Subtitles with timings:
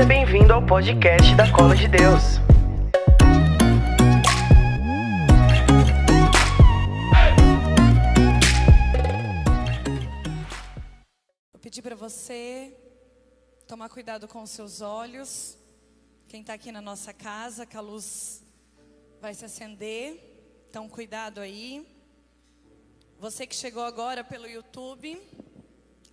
[0.00, 2.38] Seja bem-vindo ao podcast da Cola de Deus.
[11.52, 12.74] Vou pedir para você
[13.68, 15.58] tomar cuidado com os seus olhos.
[16.28, 18.42] Quem está aqui na nossa casa, que a luz
[19.20, 20.18] vai se acender.
[20.70, 21.86] Então, cuidado aí.
[23.18, 25.20] Você que chegou agora pelo YouTube,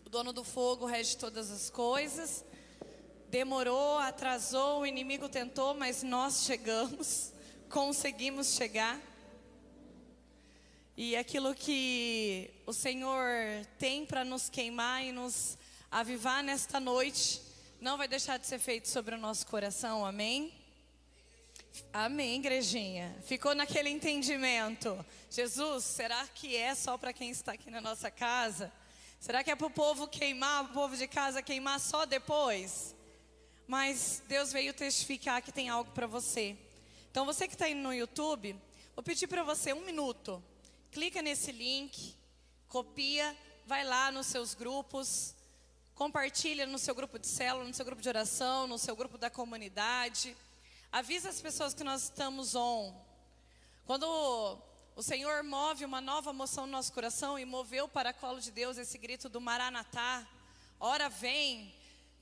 [0.05, 2.43] o dono do fogo rege todas as coisas.
[3.29, 7.33] Demorou, atrasou, o inimigo tentou, mas nós chegamos,
[7.69, 8.97] conseguimos chegar.
[10.95, 13.27] E aquilo que o Senhor
[13.77, 15.57] tem para nos queimar e nos
[15.91, 17.41] avivar nesta noite,
[17.81, 20.53] não vai deixar de ser feito sobre o nosso coração, amém?
[21.93, 23.15] Amém, igrejinha.
[23.23, 25.05] Ficou naquele entendimento.
[25.29, 28.71] Jesus, será que é só para quem está aqui na nossa casa?
[29.19, 32.96] Será que é para o povo queimar, o povo de casa queimar só depois?
[33.67, 36.57] Mas Deus veio testificar que tem algo para você.
[37.11, 38.55] Então, você que está indo no YouTube,
[38.95, 40.41] vou pedir para você um minuto.
[40.89, 42.15] Clica nesse link,
[42.69, 45.35] copia, vai lá nos seus grupos,
[45.93, 49.29] compartilha no seu grupo de célula, no seu grupo de oração, no seu grupo da
[49.29, 50.37] comunidade.
[50.89, 52.95] Avisa as pessoas que nós estamos on.
[53.85, 54.07] Quando
[54.95, 58.51] o Senhor move uma nova emoção no nosso coração e moveu para a colo de
[58.51, 60.25] Deus esse grito do Maranatá,
[60.79, 61.73] ora vem,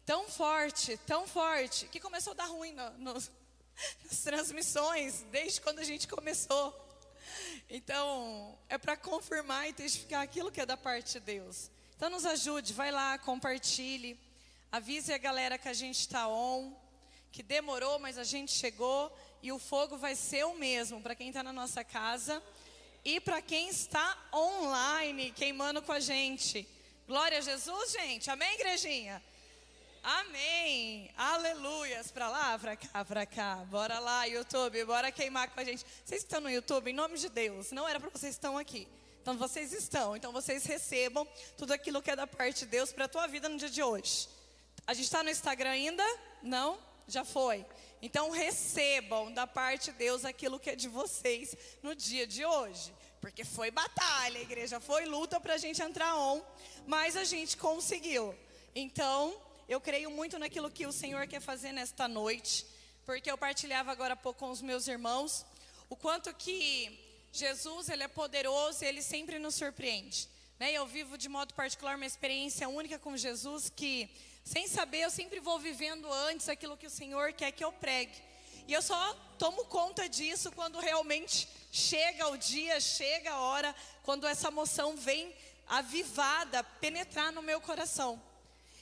[0.05, 5.79] tão forte, tão forte, que começou a dar ruim no, no, nas transmissões, desde quando
[5.79, 6.73] a gente começou.
[7.69, 11.71] Então, é para confirmar e testificar aquilo que é da parte de Deus.
[11.95, 14.19] Então, nos ajude, vai lá, compartilhe,
[14.71, 16.73] avise a galera que a gente está on,
[17.31, 19.11] que demorou, mas a gente chegou
[19.41, 22.41] e o fogo vai ser o mesmo para quem está na nossa casa
[23.03, 26.67] e para quem está online queimando com a gente.
[27.07, 28.29] Glória a Jesus, gente.
[28.29, 29.21] Amém, igrejinha?
[30.05, 31.09] Amém.
[31.17, 32.11] Aleluias.
[32.11, 33.55] Para lá, para cá, para cá.
[33.71, 34.85] Bora lá, YouTube.
[34.85, 35.83] Bora queimar com a gente.
[35.83, 37.71] Vocês que estão no YouTube, em nome de Deus.
[37.71, 38.87] Não era para vocês estão aqui.
[39.23, 40.15] Então vocês estão.
[40.15, 41.27] Então vocês recebam
[41.57, 43.81] tudo aquilo que é da parte de Deus para a tua vida no dia de
[43.81, 44.29] hoje.
[44.85, 46.03] A gente está no Instagram ainda?
[46.43, 46.77] Não?
[47.07, 47.65] Já foi.
[47.99, 52.93] Então recebam da parte de Deus aquilo que é de vocês no dia de hoje.
[53.19, 56.43] Porque foi batalha, igreja foi luta para a gente entrar on,
[56.85, 58.35] mas a gente conseguiu.
[58.75, 59.35] Então,
[59.67, 62.65] eu creio muito naquilo que o Senhor quer fazer nesta noite,
[63.05, 65.45] porque eu partilhava agora há pouco com os meus irmãos
[65.89, 66.99] o quanto que
[67.31, 70.29] Jesus ele é poderoso e ele sempre nos surpreende.
[70.59, 70.71] Né?
[70.71, 74.09] Eu vivo de modo particular uma experiência única com Jesus que,
[74.43, 78.15] sem saber, eu sempre vou vivendo antes aquilo que o Senhor quer que eu pregue.
[78.67, 84.25] E eu só tomo conta disso quando realmente chega o dia, chega a hora, quando
[84.25, 85.35] essa emoção vem
[85.67, 88.21] avivada, penetrar no meu coração.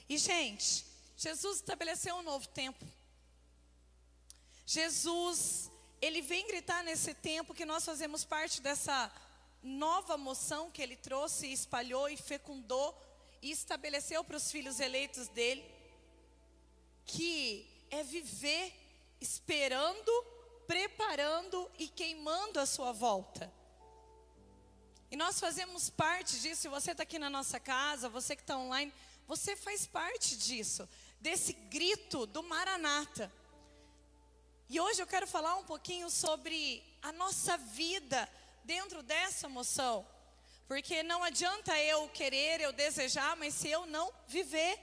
[0.08, 0.84] E, gente,
[1.16, 2.84] Jesus estabeleceu um novo tempo.
[4.66, 5.70] Jesus,
[6.00, 9.10] ele vem gritar nesse tempo que nós fazemos parte dessa
[9.62, 12.94] nova moção que ele trouxe, espalhou e fecundou
[13.40, 15.64] e estabeleceu para os filhos eleitos dele,
[17.06, 18.72] que é viver
[19.20, 20.12] esperando,
[20.66, 23.52] preparando e queimando a sua volta.
[25.10, 28.58] E nós fazemos parte disso, se você está aqui na nossa casa, você que está
[28.58, 28.92] online,
[29.26, 30.88] você faz parte disso,
[31.20, 33.32] desse grito do Maranata.
[34.68, 38.28] E hoje eu quero falar um pouquinho sobre a nossa vida
[38.64, 40.06] dentro dessa emoção.
[40.66, 44.78] Porque não adianta eu querer, eu desejar, mas se eu não viver.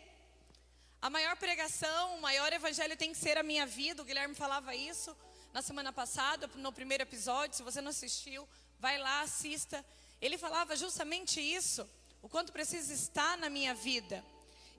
[1.01, 4.01] A maior pregação, o maior evangelho tem que ser a minha vida.
[4.01, 5.17] O Guilherme falava isso
[5.51, 7.57] na semana passada, no primeiro episódio.
[7.57, 8.47] Se você não assistiu,
[8.79, 9.83] vai lá, assista.
[10.21, 11.89] Ele falava justamente isso
[12.21, 14.23] o quanto precisa estar na minha vida.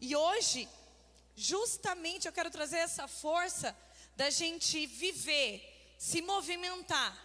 [0.00, 0.68] E hoje,
[1.36, 3.76] justamente eu quero trazer essa força
[4.16, 7.16] da gente viver, se movimentar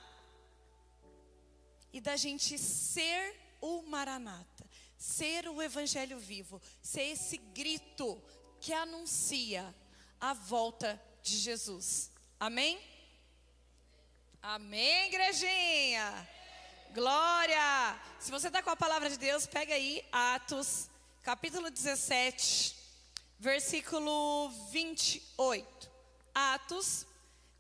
[1.92, 4.66] e da gente ser o Maranata,
[4.98, 8.22] ser o Evangelho vivo, ser esse grito
[8.60, 9.74] que anuncia
[10.20, 12.12] a volta de Jesus.
[12.40, 12.80] Amém?
[14.42, 16.37] Amém, igrejinha?
[16.94, 18.00] Glória!
[18.20, 20.90] Se você está com a palavra de Deus, pega aí Atos,
[21.22, 22.76] capítulo 17,
[23.38, 25.92] versículo 28.
[26.34, 27.06] Atos,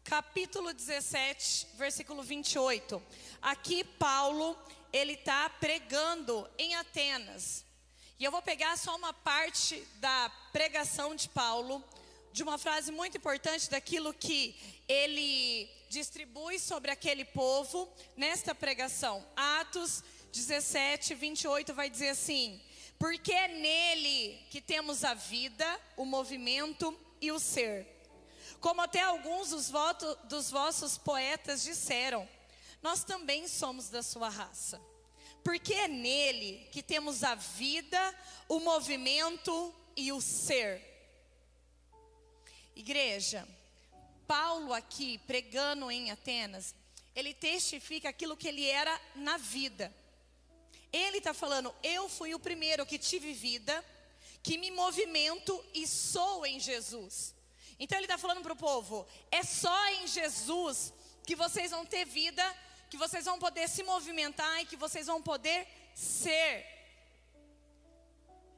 [0.04, 3.04] capítulo 17, versículo 28.
[3.42, 4.58] Aqui Paulo,
[4.94, 7.66] ele está pregando em Atenas.
[8.18, 11.84] E eu vou pegar só uma parte da pregação de Paulo,
[12.32, 14.56] de uma frase muito importante daquilo que
[14.88, 19.25] ele distribui sobre aquele povo nesta pregação.
[19.36, 22.62] Atos 17, 28 vai dizer assim:
[23.00, 27.88] Porque é nele que temos a vida, o movimento e o ser.
[28.60, 29.72] Como até alguns dos,
[30.25, 32.28] dos vossos poetas disseram,
[32.81, 34.81] nós também somos da sua raça.
[35.44, 38.16] Porque é nele que temos a vida,
[38.50, 40.81] o movimento e o ser.
[42.75, 43.48] Igreja,
[44.28, 46.76] Paulo aqui pregando em Atenas,
[47.16, 49.94] ele testifica aquilo que ele era na vida.
[50.92, 53.84] Ele está falando: eu fui o primeiro que tive vida,
[54.44, 57.34] que me movimento e sou em Jesus.
[57.80, 60.94] Então ele está falando para o povo: é só em Jesus
[61.26, 62.44] que vocês vão ter vida,
[62.90, 66.77] que vocês vão poder se movimentar e que vocês vão poder ser.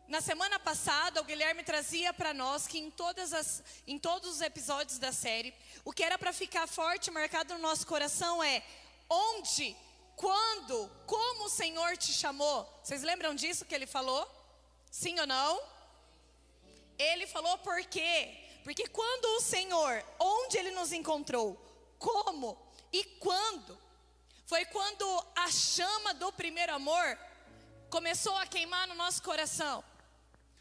[0.09, 4.41] Na semana passada, o Guilherme trazia para nós que em, todas as, em todos os
[4.41, 5.53] episódios da série,
[5.85, 8.63] o que era para ficar forte, marcado no nosso coração é
[9.07, 9.77] onde,
[10.15, 12.67] quando, como o Senhor te chamou.
[12.83, 14.27] Vocês lembram disso que ele falou?
[14.89, 15.61] Sim ou não?
[16.97, 18.35] Ele falou por quê?
[18.63, 21.55] Porque quando o Senhor, onde ele nos encontrou,
[21.99, 22.57] como
[22.91, 23.77] e quando,
[24.47, 27.15] foi quando a chama do primeiro amor
[27.91, 29.83] começou a queimar no nosso coração.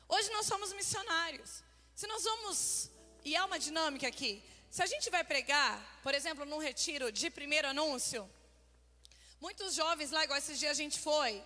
[0.09, 1.63] Hoje nós somos missionários.
[1.95, 2.91] Se nós vamos,
[3.25, 7.29] e há uma dinâmica aqui, se a gente vai pregar, por exemplo, num retiro de
[7.29, 8.29] primeiro anúncio,
[9.41, 11.43] muitos jovens lá, igual esses dias a gente foi,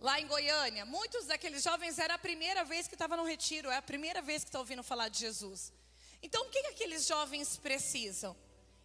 [0.00, 3.76] lá em Goiânia, muitos daqueles jovens era a primeira vez que estava no retiro, é
[3.76, 5.72] a primeira vez que está ouvindo falar de Jesus.
[6.20, 8.36] Então o que, que aqueles jovens precisam?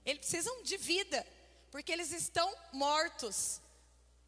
[0.05, 1.25] Eles precisam de vida,
[1.71, 3.59] porque eles estão mortos.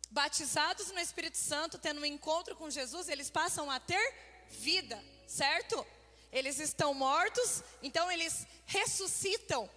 [0.09, 5.85] Batizados no Espírito Santo, tendo um encontro com Jesus, eles passam a ter vida, certo?
[6.31, 9.69] Eles estão mortos, então eles ressuscitam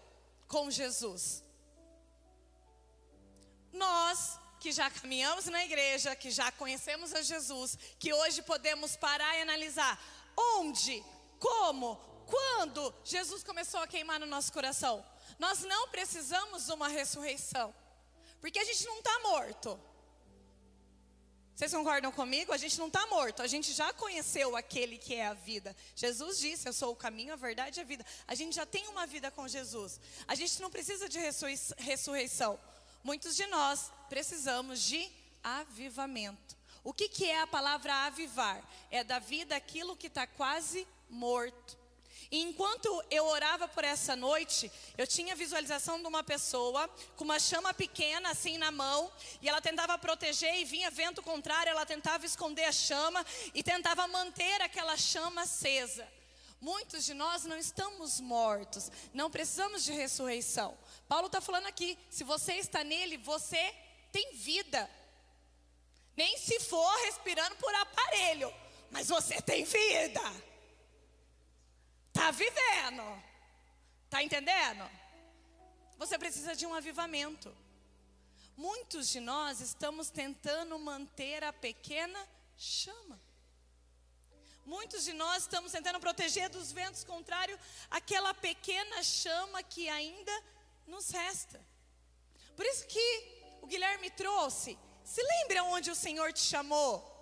[0.46, 1.44] com Jesus.
[3.72, 9.36] Nós que já caminhamos na igreja, que já conhecemos a Jesus, que hoje podemos parar
[9.36, 10.00] e analisar
[10.36, 11.04] onde,
[11.38, 15.04] como, quando Jesus começou a queimar no nosso coração.
[15.38, 17.74] Nós não precisamos de uma ressurreição,
[18.40, 19.80] porque a gente não está morto.
[21.58, 22.52] Vocês concordam comigo?
[22.52, 25.74] A gente não está morto, a gente já conheceu aquele que é a vida.
[25.96, 28.06] Jesus disse: Eu sou o caminho, a verdade e a vida.
[28.28, 30.00] A gente já tem uma vida com Jesus.
[30.28, 31.18] A gente não precisa de
[31.78, 32.60] ressurreição.
[33.02, 35.10] Muitos de nós precisamos de
[35.42, 36.56] avivamento.
[36.84, 38.62] O que, que é a palavra avivar?
[38.88, 41.76] É da vida aquilo que está quase morto.
[42.30, 46.86] E enquanto eu orava por essa noite, eu tinha visualização de uma pessoa
[47.16, 49.10] com uma chama pequena assim na mão,
[49.40, 54.06] e ela tentava proteger e vinha vento contrário, ela tentava esconder a chama e tentava
[54.08, 56.06] manter aquela chama acesa.
[56.60, 60.76] Muitos de nós não estamos mortos, não precisamos de ressurreição.
[61.08, 63.74] Paulo está falando aqui: se você está nele, você
[64.12, 64.90] tem vida.
[66.16, 68.52] Nem se for respirando por aparelho,
[68.90, 70.47] mas você tem vida.
[72.18, 73.22] Está vivendo.
[74.06, 74.90] Está entendendo?
[75.98, 77.56] Você precisa de um avivamento.
[78.56, 83.20] Muitos de nós estamos tentando manter a pequena chama.
[84.66, 90.44] Muitos de nós estamos tentando proteger dos ventos contrários aquela pequena chama que ainda
[90.88, 91.64] nos resta.
[92.56, 94.76] Por isso que o Guilherme trouxe.
[95.04, 97.17] Se lembra onde o Senhor te chamou?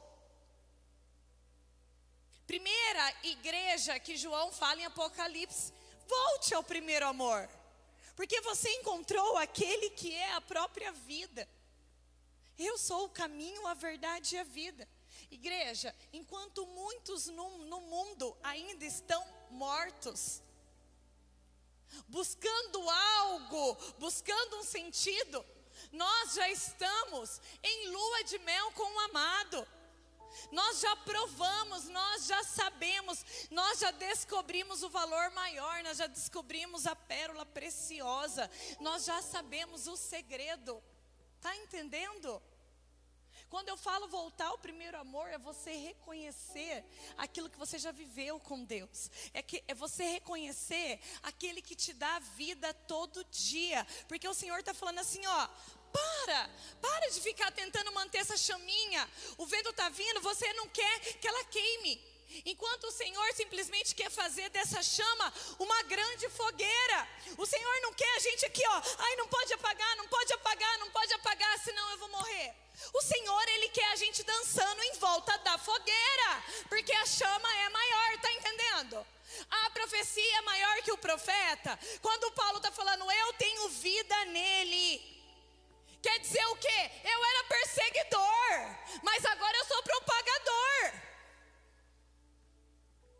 [2.46, 5.72] Primeira igreja que João fala em Apocalipse.
[6.06, 7.48] Volte ao primeiro amor.
[8.14, 11.48] Porque você encontrou aquele que é a própria vida.
[12.58, 14.88] Eu sou o caminho, a verdade e a vida.
[15.30, 20.40] Igreja, enquanto muitos no, no mundo ainda estão mortos,
[22.08, 25.44] buscando algo, buscando um sentido,
[25.92, 29.66] nós já estamos em lua de mel com o amado.
[30.52, 36.86] Nós já provamos, nós já sabemos, nós já descobrimos o valor maior, nós já descobrimos
[36.86, 38.50] a pérola preciosa,
[38.80, 40.82] nós já sabemos o segredo.
[41.40, 42.42] Tá entendendo?
[43.48, 46.84] Quando eu falo voltar ao primeiro amor, é você reconhecer
[47.16, 49.10] aquilo que você já viveu com Deus.
[49.32, 53.86] É, que, é você reconhecer aquele que te dá vida todo dia.
[54.08, 55.48] Porque o Senhor está falando assim: ó,
[55.96, 56.50] para,
[56.80, 59.08] para de ficar tentando manter essa chaminha.
[59.38, 61.94] O vento está vindo, você não quer que ela queime.
[62.44, 67.08] Enquanto o Senhor simplesmente quer fazer dessa chama uma grande fogueira.
[67.38, 68.82] O Senhor não quer a gente aqui, ó.
[68.98, 72.54] Ai, não pode apagar, não pode apagar, não pode apagar, senão eu vou morrer.
[72.92, 77.68] O Senhor, Ele quer a gente dançando em volta da fogueira, porque a chama é
[77.70, 79.06] maior, tá entendendo?
[79.50, 81.78] A profecia é maior que o profeta.
[82.02, 85.15] Quando Paulo está falando, eu tenho vida nele.
[86.06, 86.90] Quer dizer o quê?
[87.02, 90.92] Eu era perseguidor, mas agora eu sou propagador.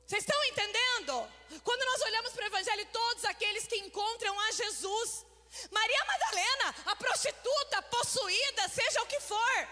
[0.06, 1.28] Vocês estão entendendo?
[1.64, 5.26] Quando nós olhamos para o Evangelho, todos aqueles que encontram a Jesus,
[5.72, 9.68] Maria Madalena, a prostituta, possuída, seja o que for,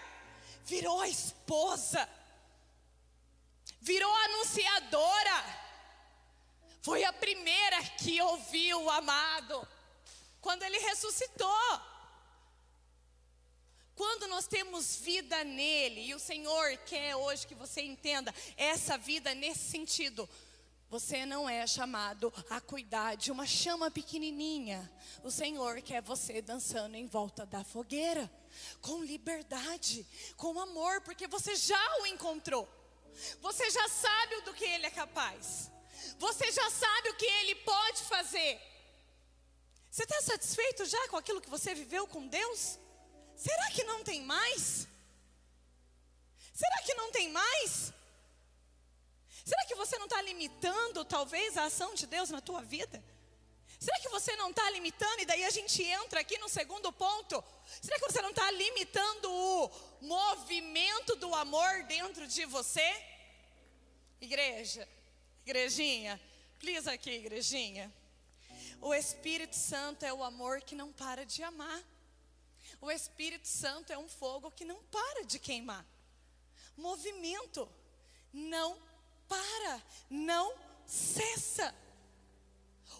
[0.65, 2.09] virou a esposa,
[3.79, 5.37] virou a anunciadora,
[6.81, 9.65] foi a primeira que ouviu o amado,
[10.41, 11.94] quando ele ressuscitou.
[13.95, 19.33] Quando nós temos vida nele, e o Senhor quer hoje que você entenda essa vida
[19.33, 20.27] nesse sentido,
[20.89, 24.91] você não é chamado a cuidar de uma chama pequenininha.
[25.23, 28.29] O Senhor quer você dançando em volta da fogueira,
[28.81, 32.67] com liberdade, com amor, porque você já o encontrou.
[33.41, 35.71] Você já sabe do que ele é capaz.
[36.19, 38.59] Você já sabe o que ele pode fazer.
[39.89, 42.77] Você está satisfeito já com aquilo que você viveu com Deus?
[43.35, 44.87] Será que não tem mais?
[46.53, 47.93] Será que não tem mais?
[49.43, 53.03] Será que você não está limitando, talvez, a ação de Deus na tua vida?
[53.79, 55.21] Será que você não está limitando?
[55.21, 57.43] E daí a gente entra aqui no segundo ponto.
[57.81, 62.89] Será que você não está limitando o movimento do amor dentro de você?
[64.19, 64.87] Igreja,
[65.45, 66.19] igrejinha,
[66.57, 67.93] please aqui, igrejinha.
[68.81, 71.83] O Espírito Santo é o amor que não para de amar.
[72.85, 75.83] O Espírito Santo é um fogo que não para de queimar.
[76.77, 77.67] Movimento
[78.31, 78.79] não
[79.27, 80.53] para, não
[80.85, 81.73] cessa.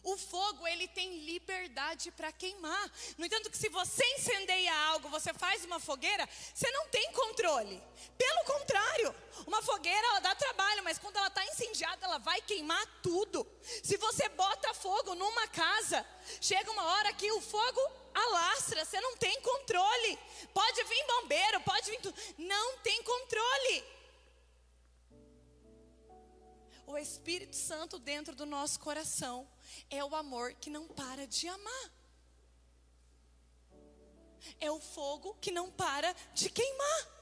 [0.01, 2.91] O fogo, ele tem liberdade para queimar.
[3.15, 7.79] No entanto, que se você incendeia algo, você faz uma fogueira, você não tem controle.
[8.17, 9.15] Pelo contrário,
[9.45, 13.45] uma fogueira ela dá trabalho, mas quando ela está incendiada, ela vai queimar tudo.
[13.83, 16.03] Se você bota fogo numa casa,
[16.41, 20.19] chega uma hora que o fogo alastra, você não tem controle.
[20.53, 23.83] Pode vir bombeiro, pode vir tudo, não tem controle.
[26.87, 29.47] O Espírito Santo dentro do nosso coração
[29.89, 31.91] é o amor que não para de amar.
[34.59, 37.15] É o fogo que não para de queimar.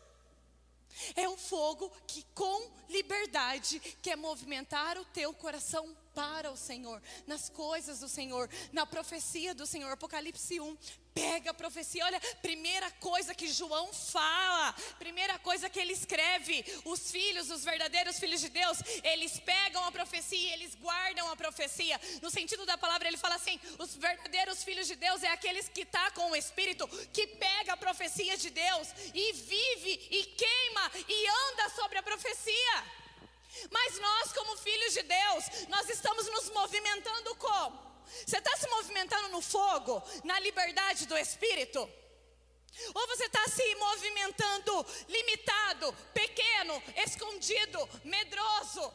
[1.15, 7.50] É o fogo que com liberdade quer movimentar o teu coração para o Senhor, nas
[7.50, 9.91] coisas do Senhor, na profecia do Senhor.
[9.91, 10.77] Apocalipse 1,
[11.13, 12.05] pega a profecia.
[12.05, 18.20] Olha, primeira coisa que João fala, primeira coisa que ele escreve: os filhos, os verdadeiros
[18.20, 22.00] filhos de Deus, eles pegam a profecia, eles guardam a profecia.
[22.22, 25.86] No sentido da palavra, ele fala assim: os verdadeiros filhos de Deus é aqueles que
[25.86, 31.27] tá com o Espírito, que pega a profecia de Deus e vive e queima e
[31.27, 33.02] anda sobre a profecia.
[33.72, 37.93] Mas nós, como filhos de Deus, nós estamos nos movimentando como?
[38.25, 41.79] Você está se movimentando no fogo, na liberdade do Espírito?
[42.93, 48.93] Ou você está se movimentando limitado, pequeno, escondido, medroso?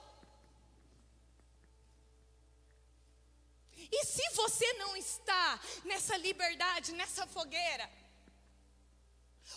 [3.91, 7.91] E se você não está nessa liberdade, nessa fogueira?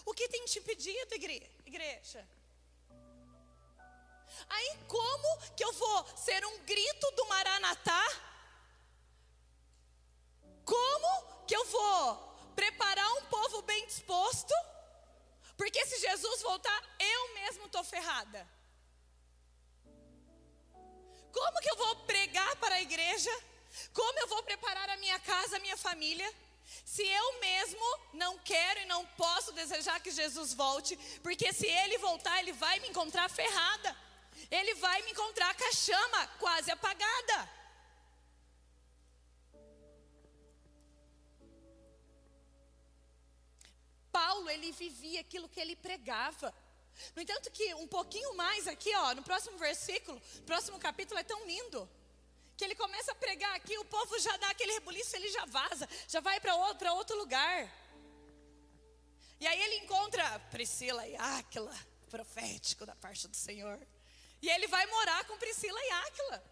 [0.05, 1.15] O que tem te impedido,
[1.65, 2.27] igreja?
[4.50, 8.03] Aí como que eu vou ser um grito do Maranatá?
[10.65, 12.15] Como que eu vou
[12.55, 14.53] preparar um povo bem disposto?
[15.57, 18.48] Porque se Jesus voltar, eu mesmo estou ferrada.
[21.31, 23.31] Como que eu vou pregar para a igreja?
[23.93, 26.29] Como eu vou preparar a minha casa, a minha família?
[26.86, 31.98] Se eu mesmo não quero e não posso desejar que Jesus volte, porque se ele
[31.98, 33.95] voltar, ele vai me encontrar ferrada.
[34.51, 37.50] Ele vai me encontrar com a chama quase apagada.
[44.12, 46.53] Paulo, ele vivia aquilo que ele pregava.
[47.15, 51.46] No entanto, que um pouquinho mais aqui, ó, no próximo versículo, próximo capítulo é tão
[51.46, 51.89] lindo.
[52.58, 55.88] Que ele começa a pregar aqui, o povo já dá aquele rebuliço, ele já vaza,
[56.10, 57.72] já vai para outro, outro lugar.
[59.39, 61.75] E aí ele encontra Priscila e Áquila,
[62.10, 63.79] profético da parte do Senhor.
[64.41, 66.43] E ele vai morar com Priscila e Áquila.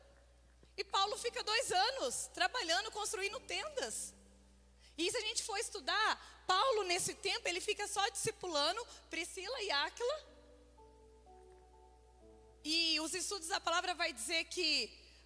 [0.78, 4.14] E Paulo fica dois anos trabalhando, construindo tendas.
[4.98, 9.72] E se a gente for estudar, Paulo nesse tempo ele fica só discipulando Priscila e
[9.72, 10.30] Áquila.
[12.64, 14.70] E os estudos da palavra vai dizer que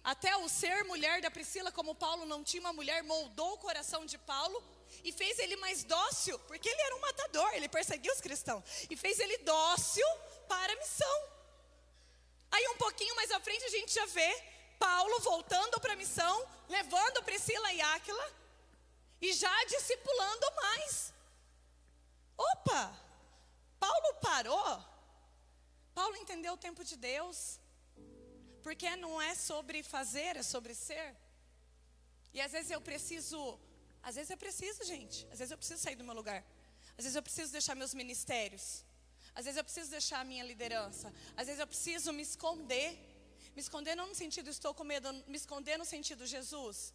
[0.02, 4.04] até o ser mulher da Priscila, como Paulo não tinha uma mulher, moldou o coração
[4.04, 4.62] de Paulo
[5.02, 8.96] e fez ele mais dócil, porque ele era um matador, ele perseguia os cristãos, e
[8.96, 10.06] fez ele dócil
[10.46, 11.33] para a missão.
[12.54, 14.30] Aí um pouquinho mais à frente a gente já vê
[14.78, 16.34] Paulo voltando para a missão,
[16.68, 18.26] levando Priscila e Áquila
[19.20, 21.12] e já discipulando mais.
[22.36, 22.82] Opa!
[23.84, 24.70] Paulo parou.
[25.98, 27.38] Paulo entendeu o tempo de Deus.
[28.62, 31.08] Porque não é sobre fazer, é sobre ser.
[32.32, 33.40] E às vezes eu preciso,
[34.02, 35.18] às vezes eu preciso, gente.
[35.32, 36.40] Às vezes eu preciso sair do meu lugar.
[36.96, 38.84] Às vezes eu preciso deixar meus ministérios.
[39.34, 41.12] Às vezes eu preciso deixar a minha liderança.
[41.36, 42.96] Às vezes eu preciso me esconder.
[43.54, 46.92] Me esconder não no sentido estou com medo, me esconder no sentido Jesus.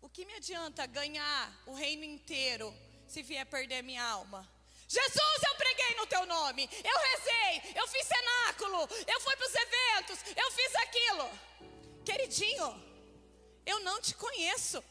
[0.00, 2.72] O que me adianta ganhar o reino inteiro
[3.08, 4.48] se vier perder minha alma?
[4.88, 9.54] Jesus, eu preguei no teu nome, eu rezei, eu fiz cenáculo, eu fui para os
[9.54, 11.30] eventos, eu fiz aquilo.
[12.04, 12.82] Queridinho,
[13.64, 14.82] eu não te conheço.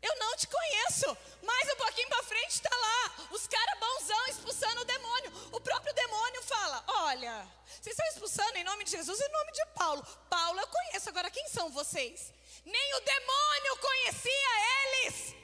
[0.00, 1.16] Eu não te conheço.
[1.42, 3.28] Mais um pouquinho para frente está lá.
[3.30, 5.32] Os caras bonzão expulsando o demônio.
[5.52, 9.52] O próprio demônio fala: Olha, vocês estão expulsando em nome de Jesus e em nome
[9.52, 10.02] de Paulo.
[10.30, 11.08] Paulo eu conheço.
[11.08, 12.32] Agora quem são vocês?
[12.64, 14.50] Nem o demônio conhecia
[14.82, 15.34] eles.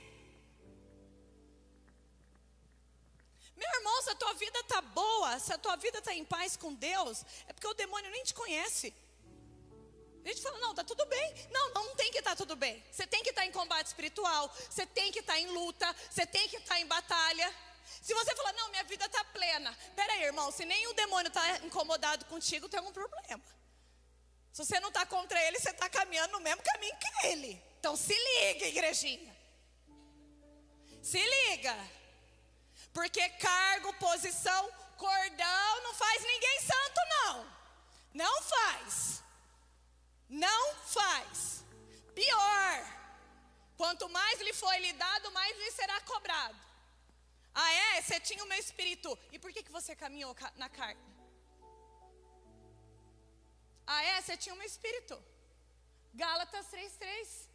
[3.56, 6.56] Meu irmão, se a tua vida está boa, se a tua vida está em paz
[6.56, 8.92] com Deus, é porque o demônio nem te conhece.
[10.24, 11.48] A gente fala, não, tá tudo bem.
[11.50, 12.82] Não, não tem que estar tá tudo bem.
[12.90, 15.94] Você tem que estar tá em combate espiritual, você tem que estar tá em luta,
[16.10, 17.54] você tem que estar tá em batalha.
[18.02, 19.76] Se você falar, não, minha vida está plena.
[19.94, 23.42] Pera aí, irmão, se nem o demônio está incomodado contigo, tem algum problema.
[24.52, 27.62] Se você não está contra ele, você está caminhando no mesmo caminho que ele.
[27.80, 29.36] Então se liga, igrejinha.
[31.02, 31.76] Se liga.
[32.92, 37.54] Porque cargo, posição, cordão não faz ninguém santo, não.
[38.14, 39.23] Não faz.
[40.28, 41.64] Não faz.
[42.14, 42.94] Pior.
[43.76, 46.58] Quanto mais lhe foi lhe dado, mais lhe será cobrado.
[47.54, 48.02] Ah, é?
[48.02, 49.18] Você tinha o meu espírito.
[49.32, 51.00] E por que, que você caminhou na carne?
[53.86, 54.20] Ah, é?
[54.20, 55.22] Você tinha o meu espírito.
[56.14, 57.54] Gálatas 3,3.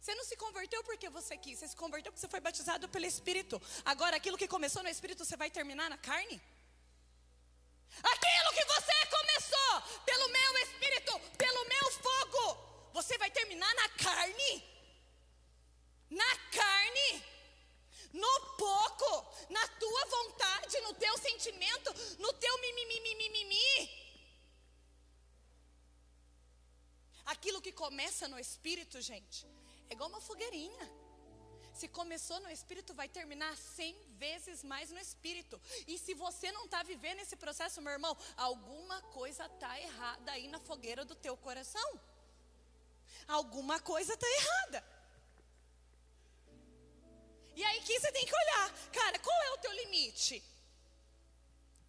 [0.00, 3.04] Você não se converteu porque você quis, você se converteu porque você foi batizado pelo
[3.04, 3.60] Espírito.
[3.84, 6.40] Agora, aquilo que começou no Espírito, você vai terminar na carne?
[8.02, 14.64] Aquilo que você começou pelo meu espírito, pelo meu fogo, você vai terminar na carne.
[16.10, 17.24] Na carne.
[18.12, 19.10] No pouco,
[19.50, 24.00] na tua vontade, no teu sentimento, no teu mimimi.
[27.26, 29.46] Aquilo que começa no espírito, gente,
[29.88, 31.09] é igual uma fogueirinha.
[31.80, 35.58] Se começou no espírito, vai terminar cem vezes mais no espírito.
[35.86, 40.46] E se você não está vivendo esse processo, meu irmão, alguma coisa está errada aí
[40.48, 41.90] na fogueira do teu coração.
[43.26, 44.84] Alguma coisa está errada.
[47.56, 50.42] E aí que você tem que olhar, cara, qual é o teu limite?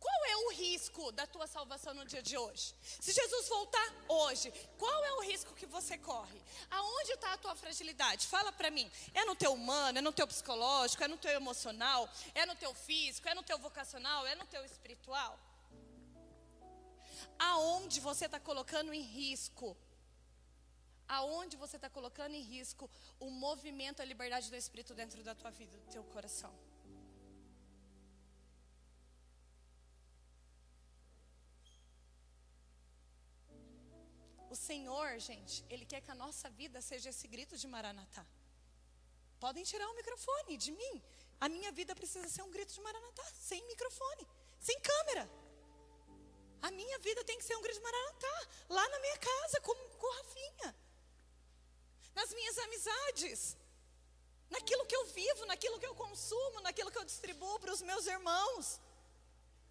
[0.01, 2.73] Qual é o risco da tua salvação no dia de hoje?
[2.99, 6.41] Se Jesus voltar hoje, qual é o risco que você corre?
[6.71, 8.25] Aonde está a tua fragilidade?
[8.25, 8.89] Fala para mim.
[9.13, 12.73] É no teu humano, é no teu psicológico, é no teu emocional, é no teu
[12.73, 15.37] físico, é no teu vocacional, é no teu espiritual?
[17.37, 19.77] Aonde você está colocando em risco?
[21.07, 25.51] Aonde você está colocando em risco o movimento, a liberdade do Espírito dentro da tua
[25.51, 26.51] vida, do teu coração?
[34.53, 38.25] O Senhor, gente, Ele quer que a nossa vida seja esse grito de Maranatá.
[39.39, 40.95] Podem tirar o microfone de mim.
[41.39, 44.27] A minha vida precisa ser um grito de Maranatá, sem microfone,
[44.59, 45.25] sem câmera.
[46.61, 48.35] A minha vida tem que ser um grito de Maranatá,
[48.77, 50.75] lá na minha casa, com, com o Rafinha.
[52.13, 53.57] Nas minhas amizades.
[54.49, 58.05] Naquilo que eu vivo, naquilo que eu consumo, naquilo que eu distribuo para os meus
[58.05, 58.81] irmãos.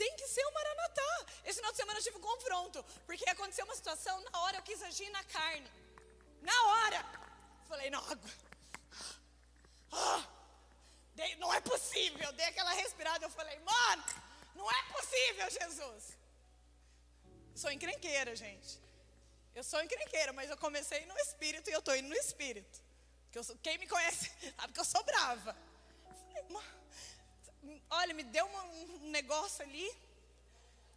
[0.01, 1.27] Tem que ser o Maranatá.
[1.45, 4.63] Esse final de semana eu tive um confronto, porque aconteceu uma situação, na hora eu
[4.63, 5.71] quis agir na carne.
[6.41, 7.05] Na hora.
[7.69, 8.03] Falei, não,
[9.93, 10.27] ah,
[11.15, 12.33] dei, não é possível.
[12.33, 14.05] Dei aquela respirada, eu falei, mano,
[14.55, 16.17] não é possível, Jesus.
[17.55, 18.81] Sou encrenqueira, gente.
[19.55, 22.83] Eu sou encrenqueira, mas eu comecei no espírito e eu estou indo no espírito.
[23.35, 25.55] Eu, quem me conhece sabe que eu sou brava.
[26.27, 26.80] falei, mano
[27.91, 29.89] olha, me deu um negócio ali.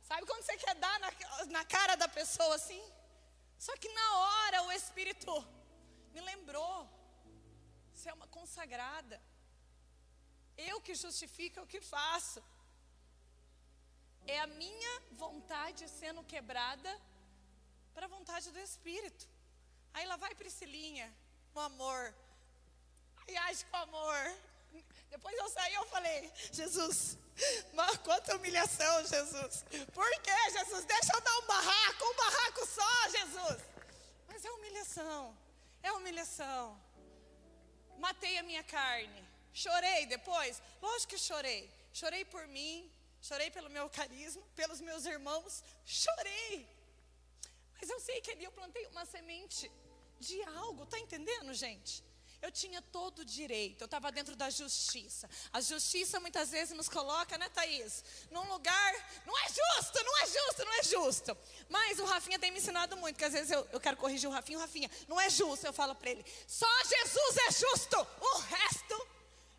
[0.01, 1.11] Sabe quando você quer dar na,
[1.57, 2.83] na cara da pessoa assim?
[3.57, 5.33] Só que na hora o Espírito
[6.13, 6.87] me lembrou.
[7.93, 9.21] Você é uma consagrada.
[10.57, 12.43] Eu que justifico o que faço.
[14.25, 16.91] É a minha vontade sendo quebrada
[17.93, 19.27] para a vontade do Espírito.
[19.93, 21.07] Aí lá vai Priscilinha,
[21.53, 22.13] o amor.
[23.27, 24.19] Aí age com amor.
[25.09, 27.17] Depois eu saí eu falei, Jesus,
[27.73, 29.65] mas quanta humilhação, Jesus.
[29.93, 30.85] Por que, Jesus?
[30.85, 33.61] Deixa eu dar um barraco, um barraco só, Jesus.
[34.27, 35.37] Mas é humilhação,
[35.81, 36.81] é humilhação.
[37.97, 39.23] Matei a minha carne.
[39.53, 40.61] Chorei depois?
[40.81, 41.69] Lógico que chorei.
[41.93, 46.67] Chorei por mim, chorei pelo meu carisma, pelos meus irmãos, chorei.
[47.79, 49.71] Mas eu sei que ali eu plantei uma semente
[50.19, 52.03] de algo, tá entendendo, gente?
[52.43, 55.29] Eu tinha todo o direito, eu estava dentro da justiça.
[55.53, 58.03] A justiça muitas vezes nos coloca, né, Thaís?
[58.31, 58.93] Num lugar,
[59.25, 61.37] não é justo, não é justo, não é justo.
[61.69, 64.33] Mas o Rafinha tem me ensinado muito, que às vezes eu, eu quero corrigir o
[64.33, 65.65] Rafinha, o Rafinha, não é justo.
[65.65, 69.07] Eu falo para ele, só Jesus é justo, o resto.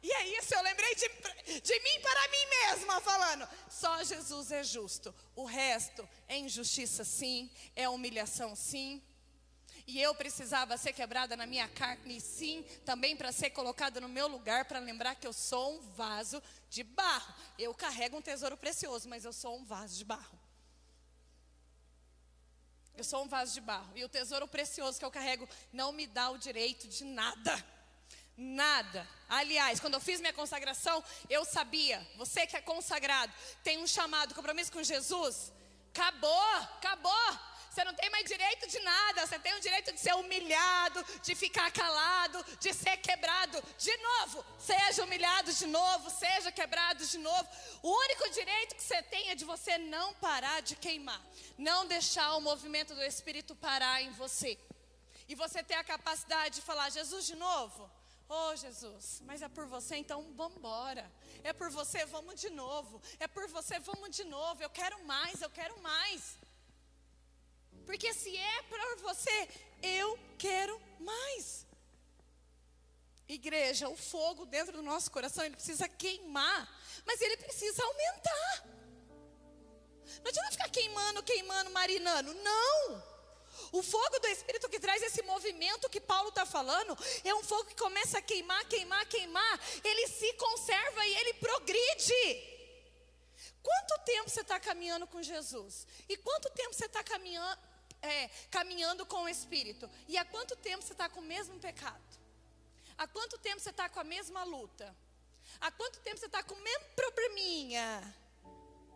[0.02, 4.62] E é isso, eu lembrei de, de mim para mim mesma, falando, só Jesus é
[4.62, 9.02] justo, o resto é injustiça sim, é humilhação sim.
[9.86, 14.26] E eu precisava ser quebrada na minha carne, sim, também para ser colocada no meu
[14.26, 17.34] lugar, para lembrar que eu sou um vaso de barro.
[17.58, 20.40] Eu carrego um tesouro precioso, mas eu sou um vaso de barro.
[22.96, 23.90] Eu sou um vaso de barro.
[23.94, 27.64] E o tesouro precioso que eu carrego não me dá o direito de nada.
[28.36, 29.06] Nada.
[29.28, 34.34] Aliás, quando eu fiz minha consagração, eu sabia, você que é consagrado, tem um chamado,
[34.34, 35.52] compromisso com Jesus.
[35.92, 37.38] Acabou, acabou.
[37.74, 39.26] Você não tem mais direito de nada.
[39.26, 44.46] Você tem o direito de ser humilhado, de ficar calado, de ser quebrado de novo.
[44.60, 47.48] Seja humilhado de novo, seja quebrado de novo.
[47.82, 51.20] O único direito que você tem é de você não parar de queimar,
[51.58, 54.56] não deixar o movimento do Espírito parar em você.
[55.26, 57.90] E você ter a capacidade de falar: Jesus de novo.
[58.28, 61.10] Oh Jesus, mas é por você, então vamos embora.
[61.42, 63.02] É por você, vamos de novo.
[63.18, 64.62] É por você, vamos de novo.
[64.62, 66.38] Eu quero mais, eu quero mais.
[67.86, 69.48] Porque se é para você,
[69.82, 71.66] eu quero mais.
[73.28, 76.68] Igreja, o fogo dentro do nosso coração, ele precisa queimar,
[77.06, 78.64] mas ele precisa aumentar.
[80.22, 82.34] Não adianta ficar queimando, queimando, marinando.
[82.34, 83.14] Não!
[83.72, 87.64] O fogo do Espírito que traz esse movimento que Paulo está falando é um fogo
[87.64, 89.60] que começa a queimar, queimar, queimar.
[89.82, 92.54] Ele se conserva e ele progride.
[93.62, 95.86] Quanto tempo você está caminhando com Jesus?
[96.08, 97.58] E quanto tempo você está caminhando,
[98.04, 99.90] é, caminhando com o Espírito?
[100.08, 102.02] E há quanto tempo você está com o mesmo pecado?
[102.96, 104.94] Há quanto tempo você está com a mesma luta?
[105.60, 107.86] Há quanto tempo você está com o mesmo probleminha?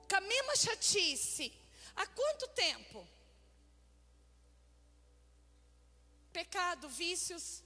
[0.09, 1.53] Com a mesma chatice?
[1.97, 3.07] Há quanto tempo?
[6.33, 7.63] Pecado, vícios,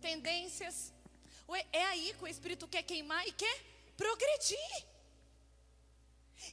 [0.00, 0.92] tendências.
[1.72, 3.56] É aí que o Espírito quer queimar e quer
[3.96, 4.86] progredir.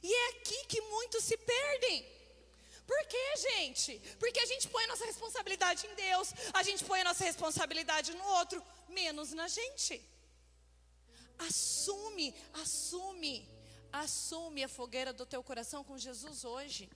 [0.02, 2.19] E é aqui que muitos se perdem.
[2.90, 3.92] Por quê, gente?
[4.18, 6.28] Porque a gente põe a nossa responsabilidade em Deus,
[6.60, 8.58] a gente põe a nossa responsabilidade no outro,
[9.00, 9.94] menos na gente.
[11.48, 12.26] Assume,
[12.62, 13.34] assume,
[13.92, 16.90] assume a fogueira do teu coração com Jesus hoje.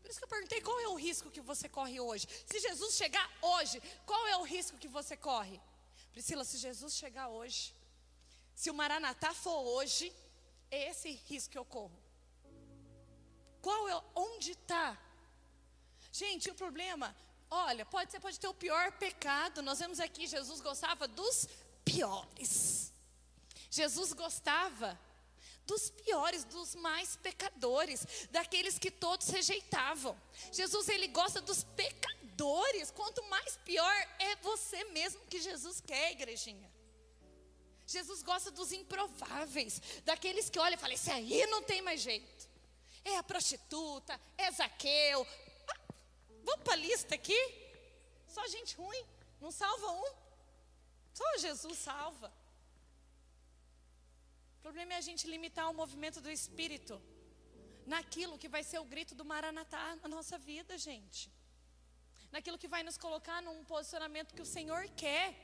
[0.00, 2.26] Por isso que eu perguntei qual é o risco que você corre hoje.
[2.50, 5.60] Se Jesus chegar hoje, qual é o risco que você corre?
[6.12, 7.74] Priscila, se Jesus chegar hoje,
[8.54, 10.10] se o Maranatá for hoje,
[10.70, 12.03] é esse risco que eu corro.
[13.64, 14.94] Qual é, onde está?
[16.12, 17.16] Gente, o problema,
[17.50, 19.62] olha, pode ser, pode ter o pior pecado.
[19.62, 21.48] Nós vemos aqui, Jesus gostava dos
[21.82, 22.92] piores.
[23.70, 25.00] Jesus gostava
[25.64, 30.14] dos piores, dos mais pecadores, daqueles que todos rejeitavam.
[30.52, 32.90] Jesus ele gosta dos pecadores.
[32.90, 36.70] Quanto mais pior é você mesmo que Jesus quer, igrejinha.
[37.86, 42.52] Jesus gosta dos improváveis, daqueles que olham e falam: esse aí não tem mais jeito
[43.04, 45.26] é a prostituta, é Zaqueu.
[45.68, 45.94] Ah,
[46.44, 47.38] vamos para a lista aqui?
[48.26, 49.04] Só gente ruim,
[49.40, 50.14] não salva um.
[51.12, 52.32] Só Jesus salva.
[54.58, 57.00] O problema é a gente limitar o movimento do Espírito
[57.86, 61.30] naquilo que vai ser o grito do Maranatá na nossa vida, gente.
[62.32, 65.34] Naquilo que vai nos colocar num posicionamento que o Senhor quer.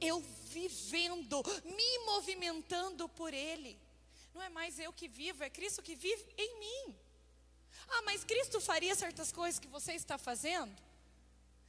[0.00, 3.78] Eu vivendo, me movimentando por Ele.
[4.34, 6.96] Não é mais eu que vivo, é Cristo que vive em mim.
[7.88, 10.74] Ah, mas Cristo faria certas coisas que você está fazendo?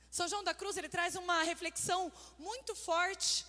[0.09, 3.45] São João da Cruz, ele traz uma reflexão muito forte.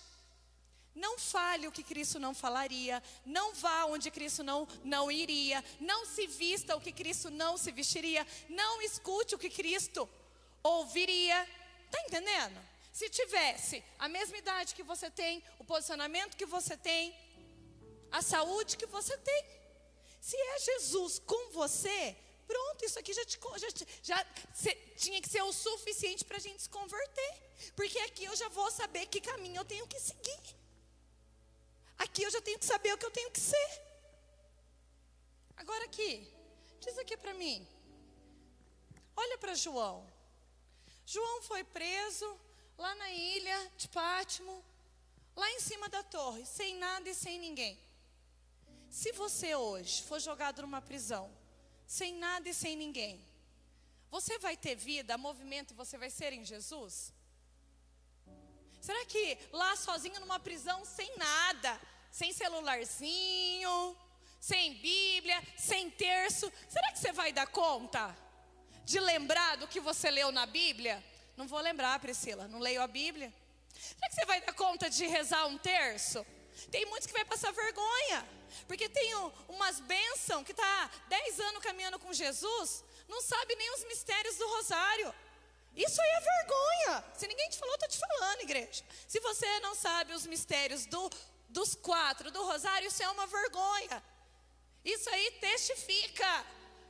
[0.95, 6.05] Não fale o que Cristo não falaria, não vá onde Cristo não, não iria, não
[6.05, 10.07] se vista o que Cristo não se vestiria, não escute o que Cristo
[10.61, 11.47] ouviria.
[11.85, 12.59] Está entendendo?
[12.91, 17.13] Se tivesse a mesma idade que você tem, o posicionamento que você tem,
[18.13, 19.43] a saúde que você tem.
[20.21, 22.15] Se é Jesus com você,
[22.47, 23.69] pronto, isso aqui já, te, já,
[24.03, 24.73] já se,
[25.03, 27.33] tinha que ser o suficiente para a gente se converter.
[27.75, 30.43] Porque aqui eu já vou saber que caminho eu tenho que seguir.
[31.97, 33.71] Aqui eu já tenho que saber o que eu tenho que ser.
[35.57, 36.31] Agora aqui,
[36.79, 37.67] diz aqui para mim.
[39.15, 40.07] Olha para João.
[41.05, 42.27] João foi preso
[42.77, 44.63] lá na ilha de Pátimo,
[45.35, 47.79] lá em cima da torre, sem nada e sem ninguém.
[48.93, 51.35] Se você hoje for jogado numa prisão,
[51.83, 53.19] sem nada e sem ninguém,
[54.11, 57.11] você vai ter vida, movimento e você vai ser em Jesus?
[58.79, 63.97] Será que lá sozinho numa prisão, sem nada, sem celularzinho,
[64.39, 68.15] sem Bíblia, sem terço, será que você vai dar conta
[68.85, 71.03] de lembrar do que você leu na Bíblia?
[71.35, 73.33] Não vou lembrar, Priscila, não leio a Bíblia.
[73.73, 76.23] Será que você vai dar conta de rezar um terço?
[76.71, 78.27] Tem muitos que vai passar vergonha,
[78.67, 79.13] porque tem
[79.47, 84.47] umas bênçãos que está 10 anos caminhando com Jesus, não sabe nem os mistérios do
[84.47, 85.13] rosário.
[85.75, 87.05] Isso aí é vergonha.
[87.15, 88.83] Se ninguém te falou, eu estou te falando, igreja.
[89.07, 91.09] Se você não sabe os mistérios do,
[91.49, 94.03] dos quatro do rosário, isso é uma vergonha.
[94.85, 96.45] Isso aí testifica.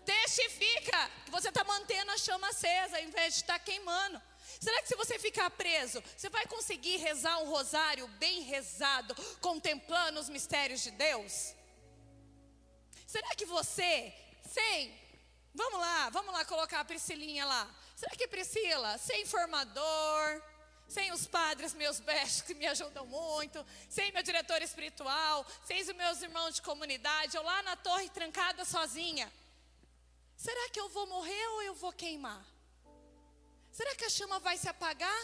[0.06, 4.22] Testifica que você está mantendo a chama acesa, em vez de estar tá queimando.
[4.64, 10.22] Será que se você ficar preso, você vai conseguir rezar um rosário bem rezado, contemplando
[10.22, 11.54] os mistérios de Deus?
[13.06, 14.14] Será que você,
[14.50, 14.98] sem,
[15.54, 17.70] vamos lá, vamos lá colocar a Priscilinha lá.
[17.94, 20.42] Será que Priscila, sem formador,
[20.88, 25.94] sem os padres meus bestos que me ajudam muito, sem meu diretor espiritual, sem os
[25.94, 29.30] meus irmãos de comunidade, eu lá na torre trancada sozinha.
[30.38, 32.53] Será que eu vou morrer ou eu vou queimar?
[33.78, 35.22] Será que a chama vai se apagar?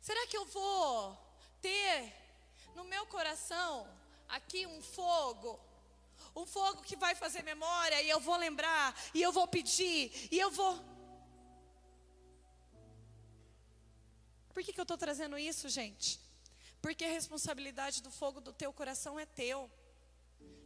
[0.00, 1.16] Será que eu vou
[1.62, 2.12] ter
[2.74, 3.72] no meu coração
[4.28, 5.52] aqui um fogo
[6.34, 10.38] um fogo que vai fazer memória, e eu vou lembrar, e eu vou pedir, e
[10.38, 10.78] eu vou.
[14.52, 16.20] Por que, que eu estou trazendo isso, gente?
[16.80, 19.70] Porque a responsabilidade do fogo do teu coração é teu.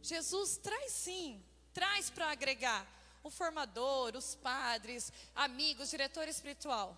[0.01, 2.85] Jesus traz sim, traz para agregar
[3.25, 6.95] o formador, os padres, amigos, diretor espiritual.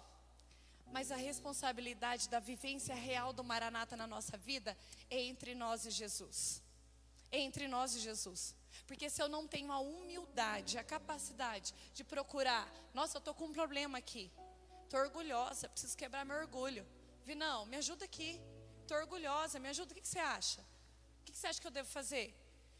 [0.92, 4.78] Mas a responsabilidade da vivência real do Maranata na nossa vida
[5.10, 6.62] é entre nós e Jesus.
[7.32, 8.54] É entre nós e Jesus.
[8.86, 13.46] Porque se eu não tenho a humildade, a capacidade de procurar, nossa, eu estou com
[13.46, 14.30] um problema aqui.
[14.84, 16.86] Estou orgulhosa, preciso quebrar meu orgulho.
[17.26, 18.40] Vinão, me ajuda aqui.
[18.82, 19.94] Estou orgulhosa, me ajuda.
[19.94, 20.62] O que, que você acha?
[21.22, 22.36] O que, que você acha que eu devo fazer?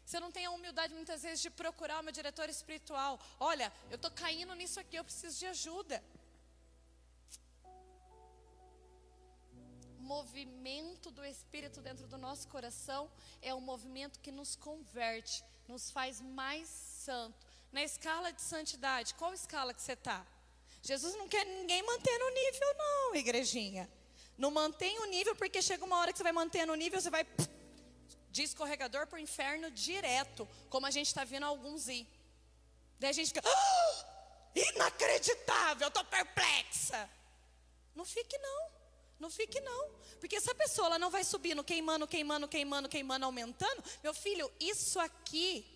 [0.08, 3.20] Você não tem a humildade muitas vezes de procurar uma diretora espiritual.
[3.38, 6.02] Olha, eu estou caindo nisso aqui, eu preciso de ajuda.
[10.00, 13.10] movimento do Espírito dentro do nosso coração
[13.42, 17.46] é um movimento que nos converte, nos faz mais santo.
[17.70, 20.26] Na escala de santidade, qual escala que você está?
[20.80, 23.86] Jesus não quer ninguém manter no nível, não, igrejinha.
[24.38, 27.10] Não mantém o nível, porque chega uma hora que você vai manter no nível, você
[27.10, 27.26] vai
[28.38, 32.06] de escorregador para o inferno direto, como a gente está vendo alguns ir.
[33.00, 34.04] Daí a gente fica, ah,
[34.54, 37.10] inacreditável, estou perplexa.
[37.96, 38.60] Não fique, não.
[39.18, 43.82] Não fique não, porque essa pessoa ela não vai subindo, queimando, queimando, queimando, queimando, aumentando.
[44.00, 45.66] Meu filho, isso aqui,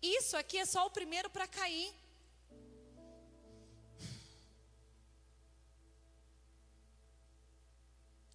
[0.00, 1.94] isso aqui é só o primeiro para cair.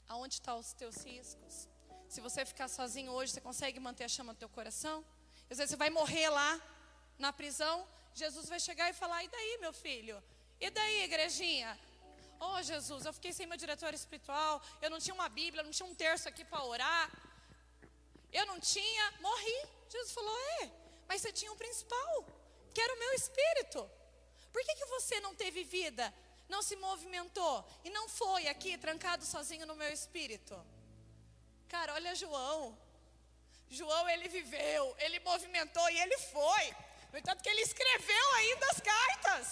[0.08, 1.73] Aonde estão os teus riscos?
[2.14, 5.04] Se você ficar sozinho hoje, você consegue manter a chama do teu coração?
[5.50, 6.62] Às vezes você vai morrer lá
[7.18, 10.18] na prisão, Jesus vai chegar e falar: "E daí, meu filho?
[10.62, 11.72] E daí, igrejinha?
[12.40, 15.90] Oh, Jesus, eu fiquei sem meu diretor espiritual, eu não tinha uma Bíblia, não tinha
[15.90, 17.10] um terço aqui para orar.
[18.32, 19.60] Eu não tinha, morri.
[19.90, 20.70] Jesus falou: É,
[21.08, 22.14] mas você tinha um principal,
[22.76, 23.90] que era o meu espírito.
[24.52, 26.14] Por que, que você não teve vida,
[26.48, 30.56] não se movimentou e não foi aqui trancado sozinho no meu espírito?
[31.76, 32.78] Cara, olha João.
[33.70, 36.66] João, ele viveu, ele movimentou e ele foi.
[37.12, 39.46] No entanto, que ele escreveu ainda as cartas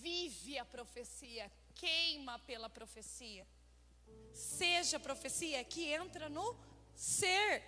[0.00, 3.46] vive a profecia, queima pela profecia.
[4.32, 6.56] Seja a profecia que entra no
[6.94, 7.62] ser.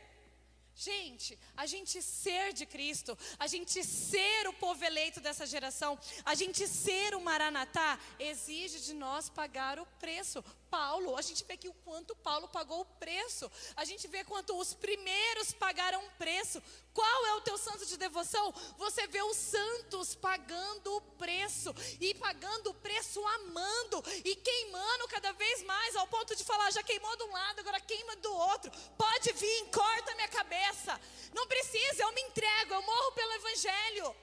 [0.74, 6.34] Gente, a gente ser de Cristo, a gente ser o povo eleito dessa geração, a
[6.34, 10.42] gente ser o Maranatá, exige de nós pagar o preço.
[10.72, 14.58] Paulo, a gente vê aqui o quanto Paulo pagou o preço, a gente vê quanto
[14.58, 16.62] os primeiros pagaram o preço.
[16.94, 18.50] Qual é o teu santo de devoção?
[18.78, 25.32] Você vê os santos pagando o preço, e pagando o preço amando, e queimando cada
[25.32, 28.72] vez mais, ao ponto de falar: já queimou de um lado, agora queima do outro.
[28.96, 30.98] Pode vir, corta minha cabeça.
[31.34, 34.16] Não precisa, eu me entrego, eu morro pelo Evangelho.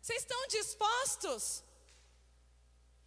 [0.00, 1.64] Vocês estão dispostos?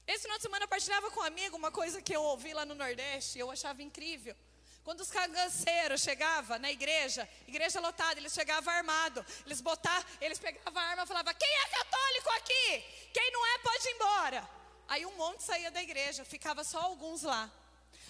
[0.08, 2.66] Esse final de semana eu partilhava com um amigo uma coisa que eu ouvi lá
[2.66, 4.36] no Nordeste, e eu achava incrível.
[4.82, 9.26] Quando os caganceiros chegavam na igreja, igreja lotada, eles chegavam armados.
[9.46, 12.86] Eles botavam, eles pegavam a arma e falavam: Quem é católico aqui?
[13.14, 14.50] Quem não é, pode ir embora.
[14.88, 17.52] Aí um monte saía da igreja, ficava só alguns lá.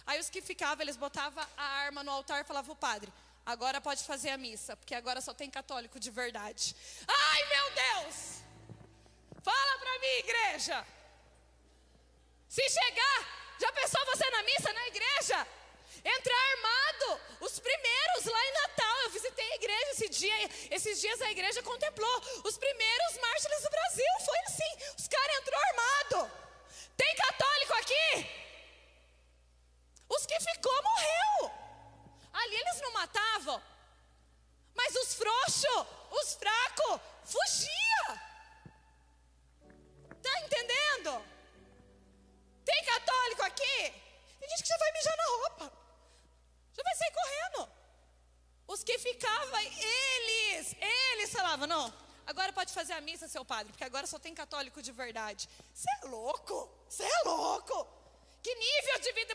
[0.06, 3.12] Aí os que ficavam, eles botavam a arma no altar e falavam padre,
[3.44, 6.76] agora pode fazer a missa, porque agora só tem católico de verdade.
[7.08, 8.44] Ai meu Deus!
[9.42, 10.97] Fala para mim, igreja!
[12.48, 15.48] Se chegar, já pensou você na missa, na igreja?
[16.04, 20.36] Entrar armado, os primeiros lá em Natal, eu visitei a igreja esse dia,
[20.72, 25.60] esses dias a igreja contemplou os primeiros mártires do Brasil, foi assim, os caras entrou
[25.60, 26.32] armado.
[26.96, 28.30] Tem católico aqui?
[30.10, 31.52] Os que ficou morreu.
[32.34, 33.62] Ali eles não matavam,
[34.74, 38.22] mas os frouxos, os fracos, fugia.
[40.22, 41.37] Tá entendendo?
[42.70, 43.78] Tem católico aqui?
[44.40, 45.66] Tem gente que já vai mijar na roupa.
[46.76, 47.70] Já vai sair correndo.
[48.68, 50.76] Os que ficavam, eles,
[51.14, 51.86] eles falavam, não,
[52.26, 55.48] agora pode fazer a missa, seu padre, porque agora só tem católico de verdade.
[55.74, 56.70] Você é louco?
[56.90, 57.88] Você é louco?
[58.44, 59.34] Que nível de vida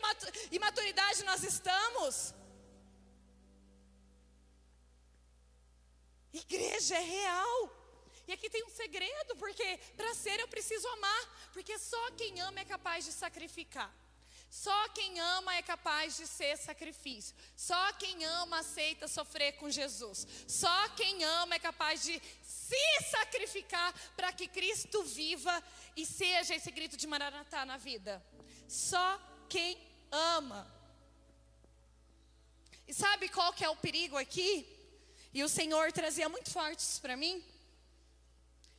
[0.51, 2.35] e maturidade nós estamos?
[6.35, 7.82] Igreja é real.
[8.27, 12.61] E aqui tem um segredo, porque para ser eu preciso amar, porque só quem ama
[12.61, 13.93] é capaz de sacrificar.
[14.53, 17.35] Só quem ama é capaz de ser sacrifício.
[17.57, 20.27] Só quem ama aceita sofrer com Jesus.
[20.47, 25.65] Só quem ama é capaz de se sacrificar para que Cristo viva
[25.97, 28.23] e seja esse grito de Maranatá na vida.
[28.69, 29.79] Só quem
[30.11, 30.71] ama.
[32.87, 34.69] E sabe qual que é o perigo aqui?
[35.33, 37.43] E o Senhor trazia muito fortes para mim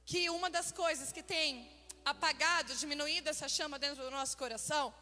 [0.06, 1.70] que uma das coisas que tem
[2.04, 4.94] apagado, diminuído essa chama dentro do nosso coração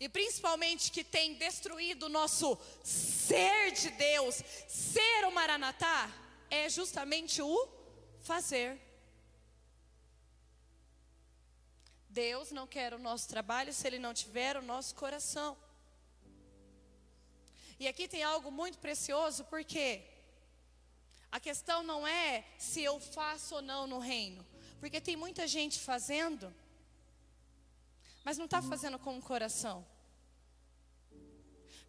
[0.00, 6.10] e principalmente que tem destruído o nosso ser de Deus, ser o Maranatá,
[6.50, 7.68] é justamente o
[8.20, 8.80] fazer.
[12.08, 15.56] Deus não quer o nosso trabalho se Ele não tiver o nosso coração.
[17.78, 20.02] E aqui tem algo muito precioso, porque
[21.30, 24.44] a questão não é se eu faço ou não no reino,
[24.80, 26.52] porque tem muita gente fazendo
[28.28, 29.82] mas não está fazendo com o coração.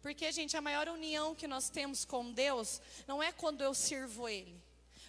[0.00, 4.26] Porque, gente, a maior união que nós temos com Deus não é quando eu sirvo
[4.26, 4.58] Ele,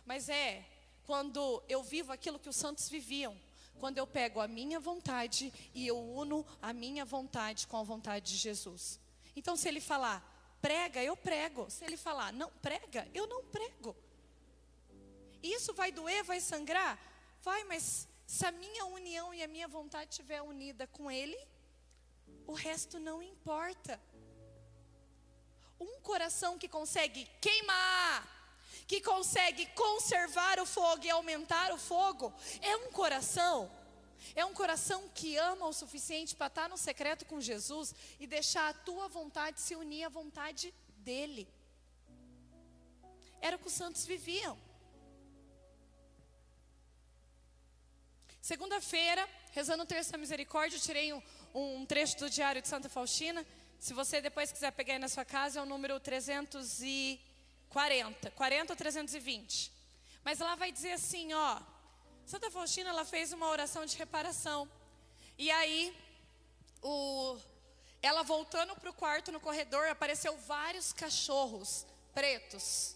[0.06, 0.66] mas é
[1.06, 3.34] quando eu vivo aquilo que os santos viviam.
[3.80, 8.34] Quando eu pego a minha vontade e eu uno a minha vontade com a vontade
[8.34, 9.00] de Jesus.
[9.34, 10.22] Então, se Ele falar,
[10.62, 11.70] prega, eu prego.
[11.70, 13.96] Se Ele falar, não prega, eu não prego.
[15.42, 17.00] Isso vai doer, vai sangrar?
[17.42, 21.38] Vai, mas se a minha união e a minha vontade estiver unida com Ele,
[22.48, 24.00] o resto não importa.
[25.80, 28.28] Um coração que consegue queimar,
[28.88, 33.70] que consegue conservar o fogo e aumentar o fogo, é um coração.
[34.36, 38.70] É um coração que ama o suficiente para estar no secreto com Jesus e deixar
[38.70, 41.48] a tua vontade se unir à vontade dele.
[43.42, 44.58] Era o que os santos viviam.
[48.42, 51.22] Segunda-feira, rezando o terço da misericórdia, eu tirei um,
[51.54, 53.46] um, trecho do Diário de Santa Faustina.
[53.80, 58.78] Se você depois quiser pegar aí na sua casa, é o número 340, 40 ou
[58.78, 59.72] 320.
[60.24, 61.60] Mas lá vai dizer assim, ó,
[62.26, 64.68] Santa Faustina ela fez uma oração de reparação.
[65.38, 65.96] E aí,
[66.82, 67.38] o,
[68.02, 72.96] ela voltando para o quarto no corredor, apareceu vários cachorros pretos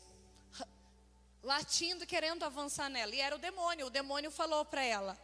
[1.43, 3.13] latindo, querendo avançar nela.
[3.13, 3.86] E era o demônio.
[3.86, 5.15] O demônio falou para ela: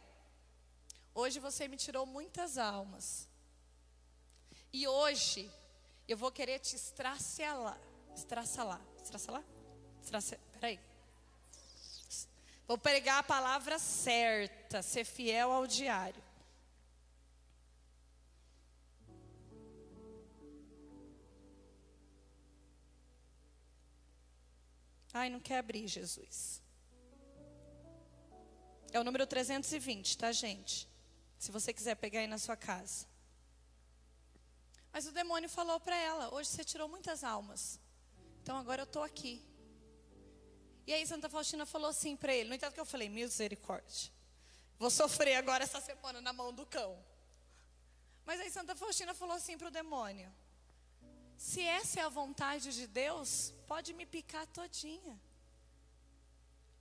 [1.14, 3.28] Hoje você me tirou muitas almas.
[4.72, 5.50] E hoje
[6.08, 7.78] eu vou querer te estraçalar.
[8.14, 8.80] Estraçalar.
[9.02, 9.44] Estraçalar?
[10.02, 10.44] Estraçalar.
[10.52, 10.80] Peraí.
[12.66, 16.22] Vou pregar a palavra certa, ser fiel ao diário.
[25.12, 26.62] Ai, não quer abrir, Jesus.
[28.90, 30.91] É o número 320, tá, gente?
[31.42, 33.04] Se você quiser pegar aí na sua casa.
[34.92, 37.80] Mas o demônio falou para ela: Hoje você tirou muitas almas.
[38.40, 39.44] Então agora eu estou aqui.
[40.86, 44.12] E aí Santa Faustina falou assim para ele: No entanto, que eu falei: Misericórdia.
[44.78, 46.96] Vou sofrer agora essa semana na mão do cão.
[48.24, 50.32] Mas aí Santa Faustina falou assim para o demônio:
[51.36, 55.20] Se essa é a vontade de Deus, pode me picar todinha.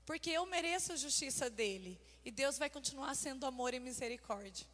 [0.06, 2.00] Porque eu mereço a justiça dele.
[2.24, 4.68] E Deus vai continuar sendo amor e misericórdia.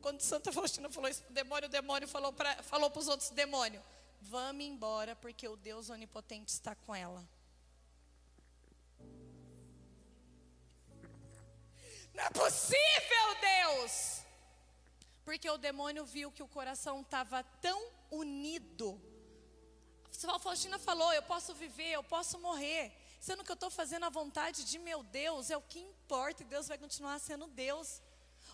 [0.00, 3.30] Quando Santa Faustina falou isso para o demônio, o demônio falou para falou os outros
[3.30, 3.82] demônios:
[4.20, 7.28] Vamos embora, porque o Deus onipotente está com ela.
[12.14, 14.20] Não é possível, Deus!
[15.24, 19.00] Por Porque o demônio viu que o coração estava tão unido.
[20.28, 22.92] A Faustina falou: Eu posso viver, eu posso morrer.
[23.20, 26.44] Sendo que eu estou fazendo a vontade de meu Deus, é o que importa, e
[26.44, 28.02] Deus vai continuar sendo Deus.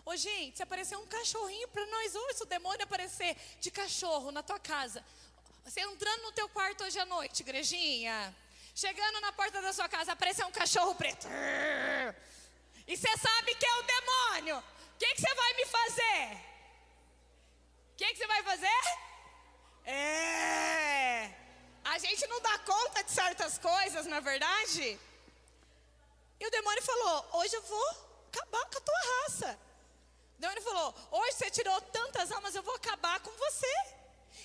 [0.05, 4.31] Ô, gente, se aparecer um cachorrinho para nós hoje, se o demônio aparecer de cachorro
[4.31, 5.03] na tua casa,
[5.65, 8.37] você entrando no teu quarto hoje à noite, igrejinha,
[8.75, 11.27] chegando na porta da sua casa, aparecer um cachorro preto,
[12.87, 16.37] e você sabe que é o demônio, o que, você vai me fazer?
[17.93, 18.83] O que, que você vai fazer?
[19.87, 21.31] É.
[21.85, 25.01] A gente não dá conta de certas coisas, na é verdade?
[26.41, 27.89] E o demônio falou: Hoje eu vou
[28.33, 29.59] acabar com a tua raça.
[30.37, 33.75] O demônio falou: Hoje você tirou tantas almas, eu vou acabar com você.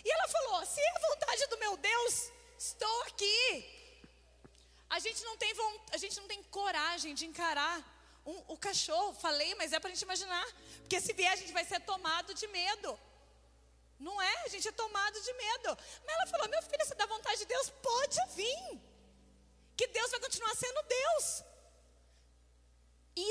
[0.04, 3.80] E ela falou: Se é a vontade do meu Deus, estou aqui.
[4.89, 5.54] A gente não tem,
[5.92, 7.78] a gente não tem coragem de encarar
[8.26, 9.14] um, o cachorro.
[9.14, 10.46] Falei, mas é para a gente imaginar.
[10.80, 13.00] Porque se vier, a gente vai ser tomado de medo.
[14.00, 14.36] Não é?
[14.46, 15.78] A gente é tomado de medo.
[16.06, 18.82] Mas ela falou: meu filho, se dá vontade de Deus, pode vir.
[19.78, 21.44] Que Deus vai continuar sendo Deus.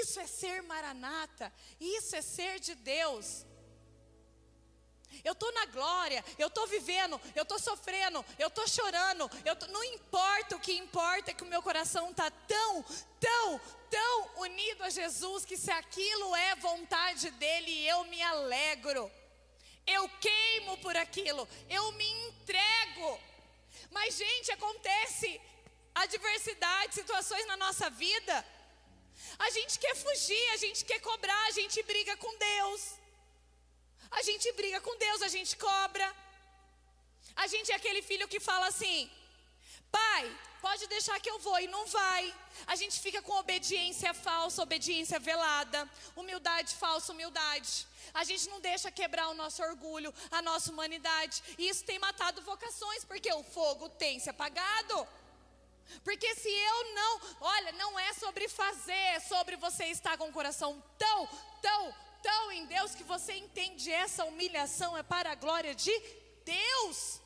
[0.01, 1.53] Isso é ser maranata.
[1.80, 3.47] Isso é ser de Deus.
[5.24, 9.66] Eu estou na glória, eu estou vivendo, eu estou sofrendo, eu estou chorando, eu tô,
[9.66, 12.84] não importa, o que importa é que o meu coração está tão,
[13.18, 13.61] tão,
[13.91, 19.11] tão unido a Jesus que se aquilo é vontade dele, eu me alegro
[19.91, 23.20] eu queimo por aquilo, eu me entrego.
[23.91, 25.41] Mas, gente, acontece
[25.95, 28.47] adversidade, situações na nossa vida.
[29.39, 32.83] A gente quer fugir, a gente quer cobrar, a gente briga com Deus.
[34.11, 36.07] A gente briga com Deus, a gente cobra.
[37.37, 39.11] A gente é aquele filho que fala assim:
[39.91, 42.35] pai, pode deixar que eu vou, e não vai.
[42.66, 47.87] A gente fica com obediência falsa, obediência velada, humildade falsa, humildade.
[48.12, 51.43] A gente não deixa quebrar o nosso orgulho, a nossa humanidade.
[51.59, 55.09] E isso tem matado vocações, porque o fogo tem se apagado.
[56.03, 60.32] Porque se eu não, olha, não é sobre fazer, é sobre você estar com o
[60.32, 61.28] coração tão,
[61.61, 65.93] tão, tão em Deus que você entende essa humilhação é para a glória de
[66.45, 67.20] Deus.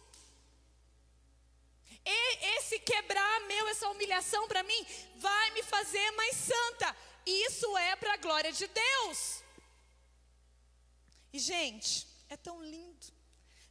[2.05, 4.87] E esse quebrar meu, essa humilhação para mim,
[5.17, 6.97] vai me fazer mais santa.
[7.25, 9.43] Isso é para a glória de Deus.
[11.33, 13.07] E, gente, é tão lindo,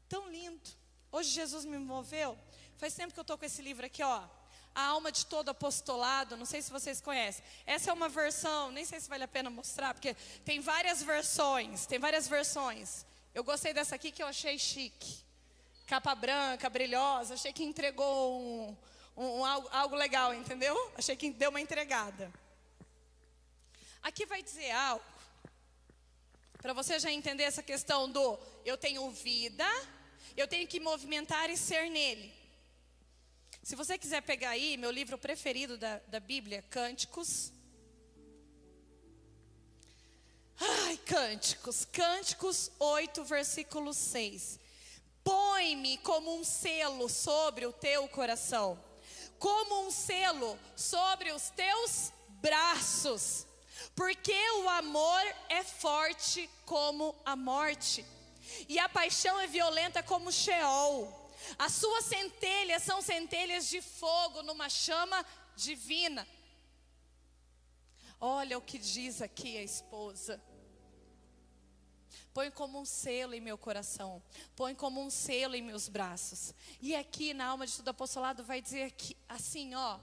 [0.10, 0.70] tão lindo.
[1.12, 2.38] Hoje Jesus me moveu.
[2.78, 4.28] Faz tempo que eu estou com esse livro aqui, ó.
[4.76, 6.38] A alma de todo apostolado.
[6.38, 7.44] Não sei se vocês conhecem.
[7.66, 11.86] Essa é uma versão, nem sei se vale a pena mostrar, porque tem várias versões.
[11.86, 13.06] Tem várias versões.
[13.34, 15.24] Eu gostei dessa aqui que eu achei chique.
[15.86, 17.34] Capa branca, brilhosa.
[17.34, 18.78] Achei que entregou um,
[19.16, 20.76] um, um algo, algo legal, entendeu?
[20.98, 22.32] Achei que deu uma entregada.
[24.02, 25.14] Aqui vai dizer algo
[26.64, 29.68] para você já entender essa questão do eu tenho vida,
[30.38, 32.34] eu tenho que movimentar e ser nele.
[33.64, 37.52] Se você quiser pegar aí meu livro preferido da, da Bíblia, Cânticos.
[40.60, 44.60] Ai, Cânticos, Cânticos 8, versículo 6.
[45.24, 48.78] Põe-me como um selo sobre o teu coração,
[49.40, 52.12] como um selo sobre os teus
[52.42, 53.48] braços
[53.96, 54.34] porque
[54.64, 58.06] o amor é forte como a morte,
[58.68, 61.23] e a paixão é violenta como Sheol.
[61.58, 65.26] As suas centelhas são centelhas de fogo numa chama
[65.56, 66.28] divina.
[68.20, 70.42] Olha o que diz aqui a esposa.
[72.34, 74.22] Põe como um selo em meu coração,
[74.56, 76.54] põe como um selo em meus braços.
[76.82, 80.00] E aqui na alma de todo apostolado vai dizer que assim, ó,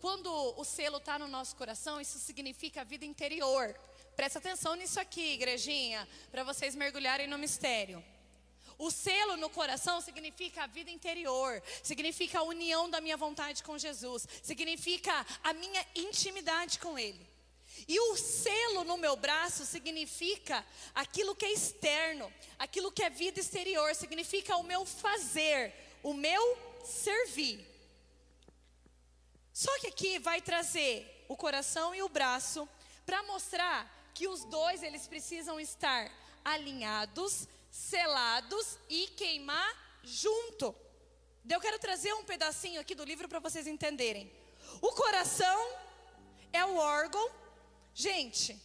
[0.00, 3.74] quando o selo está no nosso coração, isso significa a vida interior.
[4.16, 8.04] Presta atenção nisso aqui, igrejinha, para vocês mergulharem no mistério.
[8.80, 13.76] O selo no coração significa a vida interior, significa a união da minha vontade com
[13.76, 15.14] Jesus, significa
[15.44, 17.20] a minha intimidade com Ele.
[17.86, 20.64] E o selo no meu braço significa
[20.94, 26.42] aquilo que é externo, aquilo que é vida exterior, significa o meu fazer, o meu
[26.82, 27.62] servir.
[29.52, 32.66] Só que aqui vai trazer o coração e o braço
[33.04, 36.10] para mostrar que os dois eles precisam estar
[36.42, 40.74] alinhados, selados e queimar junto.
[41.48, 44.30] Eu quero trazer um pedacinho aqui do livro para vocês entenderem.
[44.80, 45.74] O coração
[46.52, 47.30] é o órgão,
[47.94, 48.60] gente,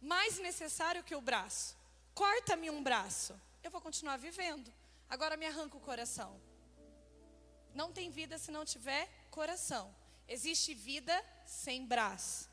[0.00, 1.76] mais necessário que o braço.
[2.14, 4.72] Corta-me um braço, eu vou continuar vivendo.
[5.08, 6.40] Agora me arranca o coração.
[7.74, 9.94] Não tem vida se não tiver coração.
[10.26, 12.48] Existe vida sem braço.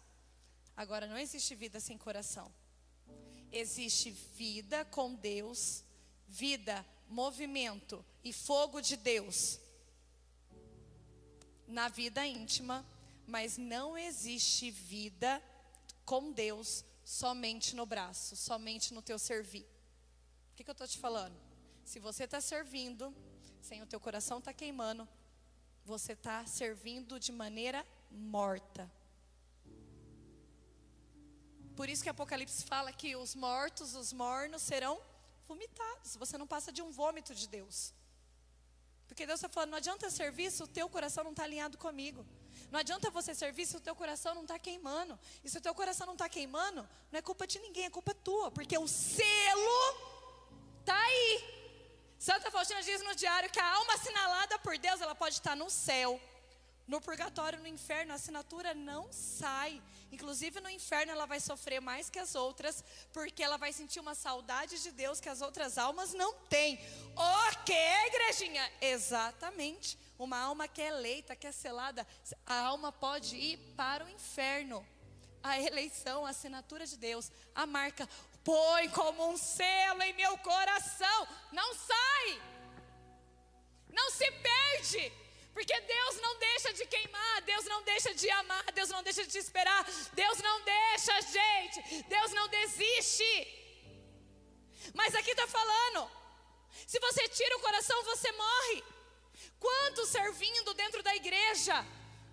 [0.76, 2.52] Agora não existe vida sem coração.
[3.52, 5.83] existe vida com Deus,
[6.34, 9.60] vida, movimento e fogo de Deus
[11.68, 12.84] na vida íntima,
[13.28, 15.42] mas não existe vida
[16.04, 19.64] com Deus somente no braço, somente no teu servir.
[20.52, 21.40] O que, que eu estou te falando?
[21.86, 23.16] Se você está servindo,
[23.62, 25.08] sem o teu coração está queimando,
[25.86, 28.92] você está servindo de maneira morta.
[31.76, 35.00] Por isso que Apocalipse fala que os mortos, os mornos serão
[35.48, 36.16] vomitados.
[36.16, 37.94] Você não passa de um vômito de Deus.
[39.08, 42.26] Porque Deus está falando, não adianta servir se o teu coração não está alinhado comigo.
[42.72, 45.20] Não adianta você servir se o teu coração não está queimando.
[45.44, 48.14] E se o teu coração não está queimando, não é culpa de ninguém, é culpa
[48.14, 48.50] tua.
[48.50, 49.80] Porque o selo
[50.80, 51.44] está aí.
[52.18, 55.70] Santa Faustina diz no diário que a alma assinalada por Deus, ela pode estar no
[55.70, 56.20] céu.
[56.88, 59.82] No purgatório, no inferno, a assinatura não sai.
[60.14, 64.14] Inclusive no inferno ela vai sofrer mais que as outras, porque ela vai sentir uma
[64.14, 66.80] saudade de Deus que as outras almas não têm.
[67.16, 68.72] O que, igrejinha?
[68.80, 69.98] Exatamente.
[70.20, 72.06] Uma alma que é eleita, que é selada,
[72.46, 74.86] a alma pode ir para o inferno.
[75.42, 78.08] A eleição, a assinatura de Deus, a marca,
[78.44, 81.28] põe como um selo em meu coração.
[81.52, 82.42] Não sai.
[83.92, 85.23] Não se perde.
[85.54, 89.38] Porque Deus não deixa de queimar, Deus não deixa de amar, Deus não deixa de
[89.38, 93.34] esperar, Deus não deixa, gente, Deus não desiste.
[94.94, 96.10] Mas aqui está falando:
[96.88, 98.84] se você tira o coração, você morre.
[99.60, 101.86] Quantos servindo dentro da igreja,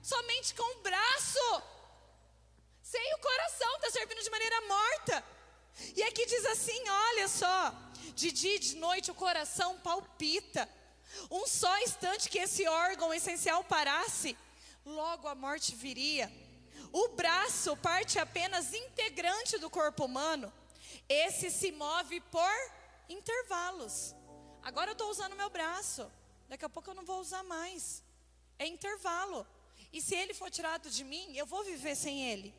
[0.02, 1.62] somente com o braço,
[2.82, 5.24] sem o coração, está servindo de maneira morta.
[5.94, 7.72] E aqui diz assim: olha só,
[8.14, 10.68] de dia e de noite o coração palpita.
[11.30, 14.36] Um só instante que esse órgão essencial parasse,
[14.84, 16.30] logo a morte viria.
[16.92, 20.52] O braço, parte apenas integrante do corpo humano,
[21.08, 22.72] esse se move por
[23.08, 24.14] intervalos.
[24.62, 26.10] Agora eu estou usando meu braço,
[26.48, 28.02] daqui a pouco eu não vou usar mais.
[28.58, 29.46] É intervalo.
[29.92, 32.54] E se ele for tirado de mim, eu vou viver sem ele.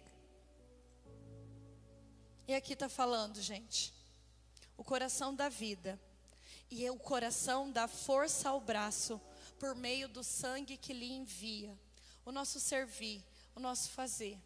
[2.48, 3.94] E aqui está falando, gente,
[4.76, 6.00] o coração da vida
[6.72, 9.20] e o coração dá força ao braço
[9.60, 11.78] por meio do sangue que lhe envia.
[12.26, 13.22] O nosso servir,
[13.54, 14.40] o nosso fazer.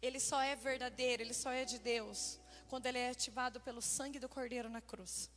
[0.00, 4.20] Ele só é verdadeiro, ele só é de Deus quando ele é ativado pelo sangue
[4.20, 5.28] do Cordeiro na cruz.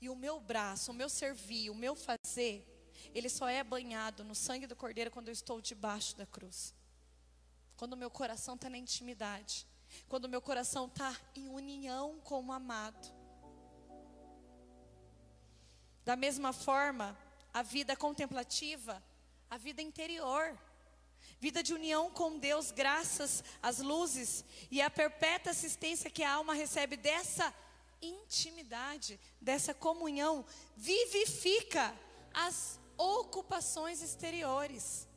[0.00, 2.70] E o meu braço, o meu servir, o meu fazer,
[3.14, 6.74] ele só é banhado no sangue do Cordeiro quando eu estou debaixo da cruz.
[7.76, 9.66] Quando o meu coração está na intimidade.
[10.08, 13.12] Quando meu coração está em união com o amado.
[16.04, 17.16] Da mesma forma,
[17.52, 19.02] a vida contemplativa,
[19.48, 20.58] a vida interior,
[21.40, 26.54] vida de união com Deus, graças às luzes e à perpétua assistência que a alma
[26.54, 27.54] recebe dessa
[28.02, 30.44] intimidade, dessa comunhão,
[30.76, 31.94] vivifica
[32.32, 35.08] as ocupações exteriores.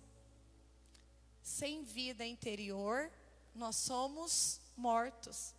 [1.41, 3.11] Sem vida interior,
[3.55, 5.55] nós somos mortos.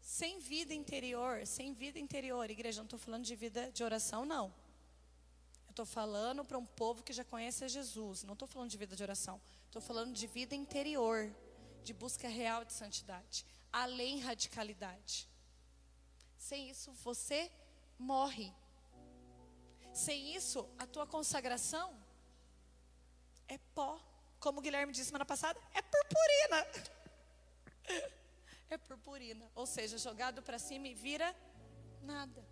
[0.00, 4.46] Sem vida interior, sem vida interior, igreja, não estou falando de vida de oração, não.
[5.66, 8.24] Eu estou falando para um povo que já conhece a Jesus.
[8.24, 9.40] Não estou falando de vida de oração.
[9.66, 11.32] Estou falando de vida interior,
[11.84, 15.28] de busca real de santidade, além radicalidade.
[16.36, 17.50] Sem isso, você
[17.98, 18.52] morre.
[19.94, 21.94] Sem isso, a tua consagração
[23.46, 24.00] é pó.
[24.40, 26.66] Como o Guilherme disse semana passada, é purpurina
[28.74, 31.34] é purpurina, ou seja, jogado para cima e vira
[32.02, 32.44] nada.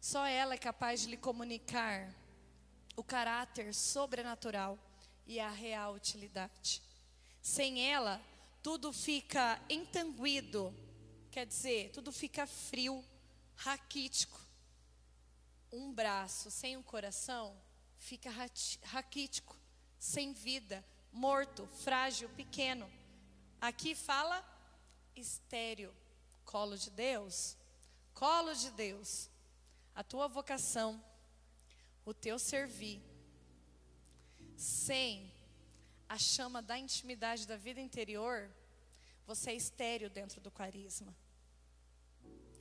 [0.00, 2.12] Só ela é capaz de lhe comunicar
[2.96, 4.78] o caráter sobrenatural
[5.26, 6.82] e a real utilidade.
[7.40, 8.20] Sem ela,
[8.62, 10.74] tudo fica entanguido,
[11.30, 13.04] quer dizer, tudo fica frio,
[13.54, 14.40] raquítico.
[15.70, 17.56] Um braço sem um coração
[17.96, 18.30] fica
[18.84, 19.61] raquítico
[20.02, 22.90] sem vida, morto, frágil, pequeno.
[23.60, 24.44] Aqui fala
[25.14, 25.94] estéreo,
[26.44, 27.56] colo de Deus,
[28.12, 29.30] colo de Deus.
[29.94, 31.00] A tua vocação,
[32.04, 33.00] o teu servir,
[34.56, 35.32] sem
[36.08, 38.50] a chama da intimidade da vida interior,
[39.24, 41.16] você é estéreo dentro do carisma.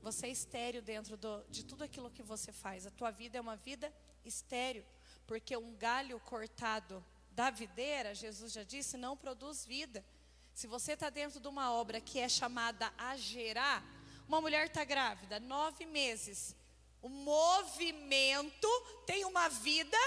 [0.04, 2.86] Você é estéreo dentro do, de tudo aquilo que você faz.
[2.86, 3.92] A tua vida é uma vida
[4.24, 4.86] estéreo,
[5.26, 10.06] porque um galho cortado da videira, Jesus já disse, não produz vida.
[10.54, 13.84] Se você está dentro de uma obra que é chamada a gerar,
[14.28, 16.56] uma mulher está grávida, nove meses.
[17.02, 18.68] O movimento
[19.06, 19.98] tem uma vida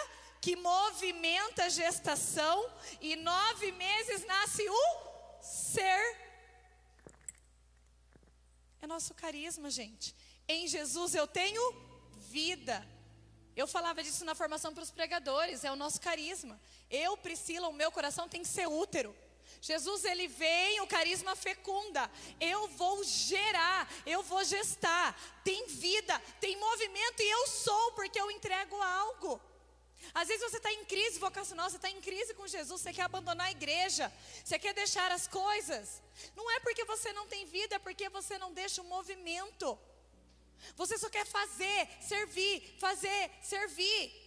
[0.41, 2.71] que movimenta a gestação,
[3.01, 6.19] e nove meses nasce o ser.
[8.83, 10.15] É nosso carisma, gente.
[10.47, 11.63] Em Jesus eu tenho
[12.31, 12.87] vida.
[13.57, 16.61] Eu falava disso na formação para os pregadores, é o nosso carisma.
[16.91, 19.15] Eu, Priscila, o meu coração tem que ser útero.
[19.61, 22.11] Jesus ele vem, o carisma fecunda.
[22.41, 25.19] Eu vou gerar, eu vou gestar.
[25.43, 29.41] Tem vida, tem movimento e eu sou porque eu entrego algo.
[30.13, 33.03] Às vezes você está em crise vocacional, você está em crise com Jesus, você quer
[33.03, 34.13] abandonar a igreja,
[34.45, 36.03] você quer deixar as coisas.
[36.37, 39.79] Não é porque você não tem vida, é porque você não deixa o movimento.
[40.77, 44.25] Você só quer fazer, servir, fazer, servir.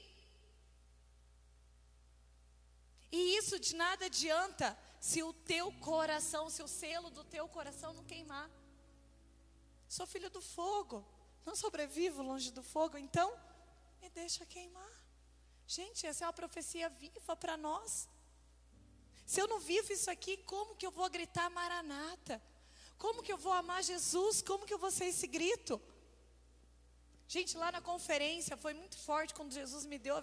[3.12, 7.94] E isso de nada adianta se o teu coração, se o selo do teu coração
[7.94, 8.50] não queimar.
[9.88, 11.06] Sou filho do fogo,
[11.46, 13.34] não sobrevivo longe do fogo, então
[14.02, 14.92] me deixa queimar.
[15.66, 18.10] Gente, essa é uma profecia viva para nós.
[19.26, 22.42] Se eu não vivo isso aqui, como que eu vou gritar Maranata?
[22.98, 24.42] Como que eu vou amar Jesus?
[24.42, 25.82] Como que eu vou ser esse grito?
[27.30, 30.16] Gente, lá na conferência foi muito forte quando Jesus me deu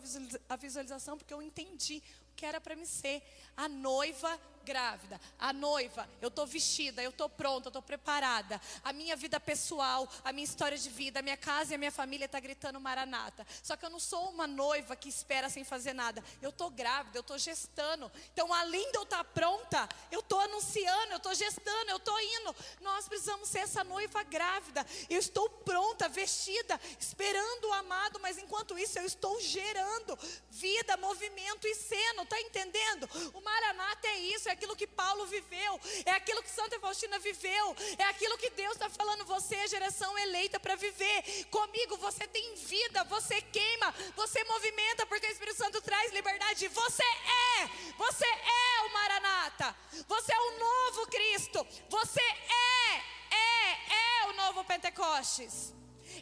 [0.48, 2.02] a visualização, porque eu entendi
[2.32, 3.22] o que era para me ser
[3.56, 8.60] a noiva grávida, a noiva, eu estou vestida, eu estou pronta, eu estou preparada.
[8.82, 11.92] A minha vida pessoal, a minha história de vida, a minha casa e a minha
[11.92, 13.46] família está gritando maranata.
[13.62, 16.24] Só que eu não sou uma noiva que espera sem fazer nada.
[16.40, 18.10] Eu estou grávida, eu estou gestando.
[18.32, 22.18] Então, além de eu estar tá pronta, eu estou anunciando, eu estou gestando, eu estou
[22.20, 22.56] indo.
[22.80, 24.84] Nós precisamos ser essa noiva grávida.
[25.10, 30.18] Eu estou pronta, vestida, esperando o amado, mas enquanto isso eu estou gerando
[30.50, 32.24] vida, movimento e seno.
[32.24, 33.08] Tá entendendo?
[33.34, 37.76] O maranata é isso, é aquilo que Paulo viveu, é aquilo que Santa Faustina viveu,
[37.98, 39.24] é aquilo que Deus está falando.
[39.26, 41.44] Você é geração eleita para viver.
[41.50, 46.68] Comigo você tem vida, você queima, você movimenta, porque o Espírito Santo traz liberdade.
[46.68, 47.66] Você é,
[47.98, 49.76] você é o Maranata,
[50.08, 52.96] você é o novo Cristo, você é,
[53.30, 55.74] é, é o novo Pentecostes.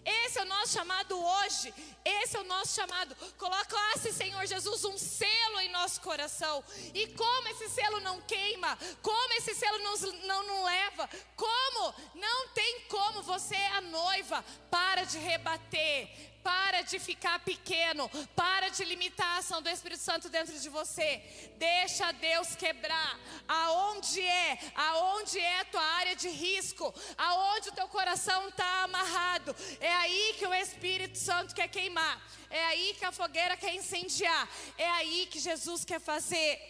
[0.05, 1.73] Esse é o nosso chamado hoje.
[2.05, 3.15] Esse é o nosso chamado.
[3.39, 6.65] Colocasse, Senhor Jesus, um selo em nosso coração.
[6.95, 12.49] E como esse selo não queima, como esse selo não, não, não leva, como não
[12.49, 14.45] tem como você é a noiva.
[14.71, 20.29] Para de rebater, para de ficar pequeno, para de limitar a ação do Espírito Santo
[20.29, 21.23] dentro de você.
[21.57, 23.19] Deixa Deus quebrar.
[23.47, 24.59] Aonde é?
[24.75, 26.93] Aonde é a tua área de risco?
[27.17, 29.55] Aonde o teu coração está amarrado?
[29.81, 32.21] É aí que o Espírito Santo quer queimar.
[32.51, 34.49] É aí que a fogueira quer incendiar.
[34.77, 36.61] É aí que Jesus quer fazer.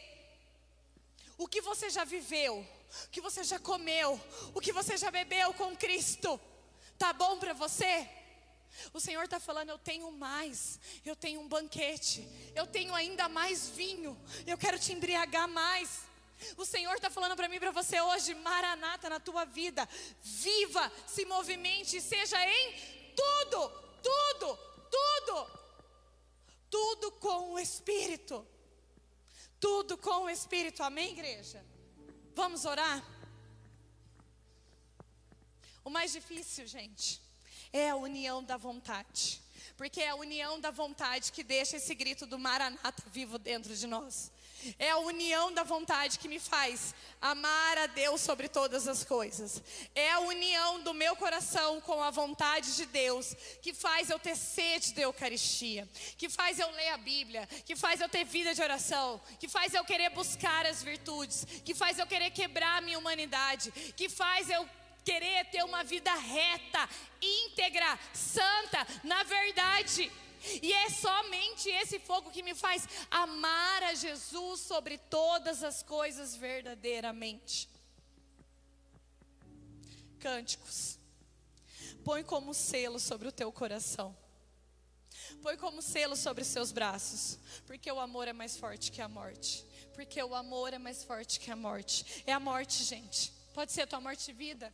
[1.38, 2.66] O que você já viveu?
[3.06, 4.20] O que você já comeu?
[4.54, 6.38] O que você já bebeu com Cristo?
[6.98, 8.08] Tá bom para você?
[8.92, 13.68] O Senhor está falando: eu tenho mais, eu tenho um banquete, eu tenho ainda mais
[13.68, 16.02] vinho, eu quero te embriagar mais.
[16.56, 19.88] O Senhor está falando para mim, para você hoje, Maranata na tua vida,
[20.22, 22.74] viva, se movimente, seja em
[23.14, 23.68] tudo,
[24.02, 24.58] tudo,
[24.90, 25.50] tudo,
[26.68, 28.44] tudo com o Espírito,
[29.60, 31.64] tudo com o Espírito, amém, igreja?
[32.34, 33.04] Vamos orar?
[35.84, 37.21] O mais difícil, gente,
[37.72, 39.40] é a união da vontade.
[39.76, 43.86] Porque é a união da vontade que deixa esse grito do Maranata vivo dentro de
[43.86, 44.30] nós.
[44.78, 49.60] É a união da vontade que me faz amar a Deus sobre todas as coisas.
[49.94, 54.36] É a união do meu coração com a vontade de Deus que faz eu ter
[54.36, 58.62] sede da Eucaristia, que faz eu ler a Bíblia, que faz eu ter vida de
[58.62, 62.98] oração, que faz eu querer buscar as virtudes, que faz eu querer quebrar a minha
[62.98, 64.68] humanidade, que faz eu
[65.04, 66.88] querer ter uma vida reta,
[67.20, 70.10] íntegra, santa, na verdade.
[70.60, 76.34] E é somente esse fogo que me faz amar a Jesus sobre todas as coisas
[76.34, 77.68] verdadeiramente.
[80.18, 80.98] Cânticos.
[82.04, 84.16] Põe como selo sobre o teu coração.
[85.40, 87.38] Põe como selo sobre os seus braços.
[87.66, 89.64] Porque o amor é mais forte que a morte.
[89.94, 92.24] Porque o amor é mais forte que a morte.
[92.26, 93.32] É a morte, gente.
[93.54, 94.72] Pode ser a tua morte de vida.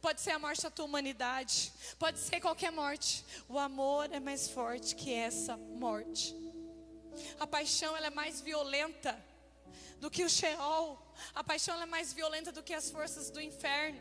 [0.00, 3.24] Pode ser a morte da tua humanidade, pode ser qualquer morte.
[3.48, 6.34] O amor é mais forte que essa morte.
[7.38, 9.18] A paixão ela é mais violenta
[9.98, 10.98] do que o Sheol.
[11.34, 14.00] A paixão é mais violenta do que as forças do inferno.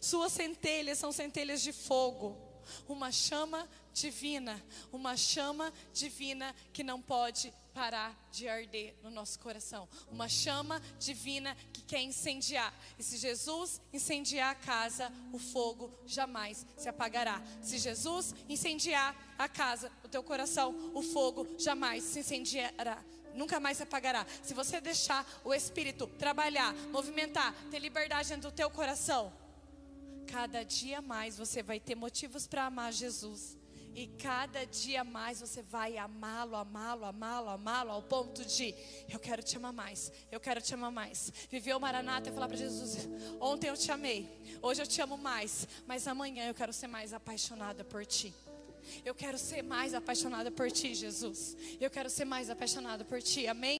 [0.00, 2.44] Suas centelhas são centelhas de fogo.
[2.88, 4.60] uma chama divina,
[4.92, 9.86] uma chama divina que não pode parar de arder no nosso coração.
[10.10, 12.72] Uma chama divina que quer incendiar.
[12.98, 17.42] E se Jesus incendiar a casa, o fogo jamais se apagará.
[17.60, 23.04] Se Jesus incendiar a casa, o teu coração, o fogo jamais se incendiará
[23.34, 24.26] nunca mais se apagará.
[24.42, 29.30] Se você deixar o Espírito trabalhar, movimentar, ter liberdade dentro do teu coração,
[30.26, 33.58] cada dia mais você vai ter motivos para amar Jesus.
[33.96, 38.74] E cada dia mais você vai amá-lo, amá-lo, amá-lo, amá-lo, ao ponto de
[39.08, 41.32] eu quero te amar mais, eu quero te amar mais.
[41.50, 43.08] Viver o Maranata e falar para Jesus:
[43.40, 44.28] ontem eu te amei,
[44.60, 48.34] hoje eu te amo mais, mas amanhã eu quero ser mais apaixonada por ti.
[49.04, 51.56] Eu quero ser mais apaixonada por ti, Jesus.
[51.80, 53.46] Eu quero ser mais apaixonada por ti.
[53.48, 53.74] Amém?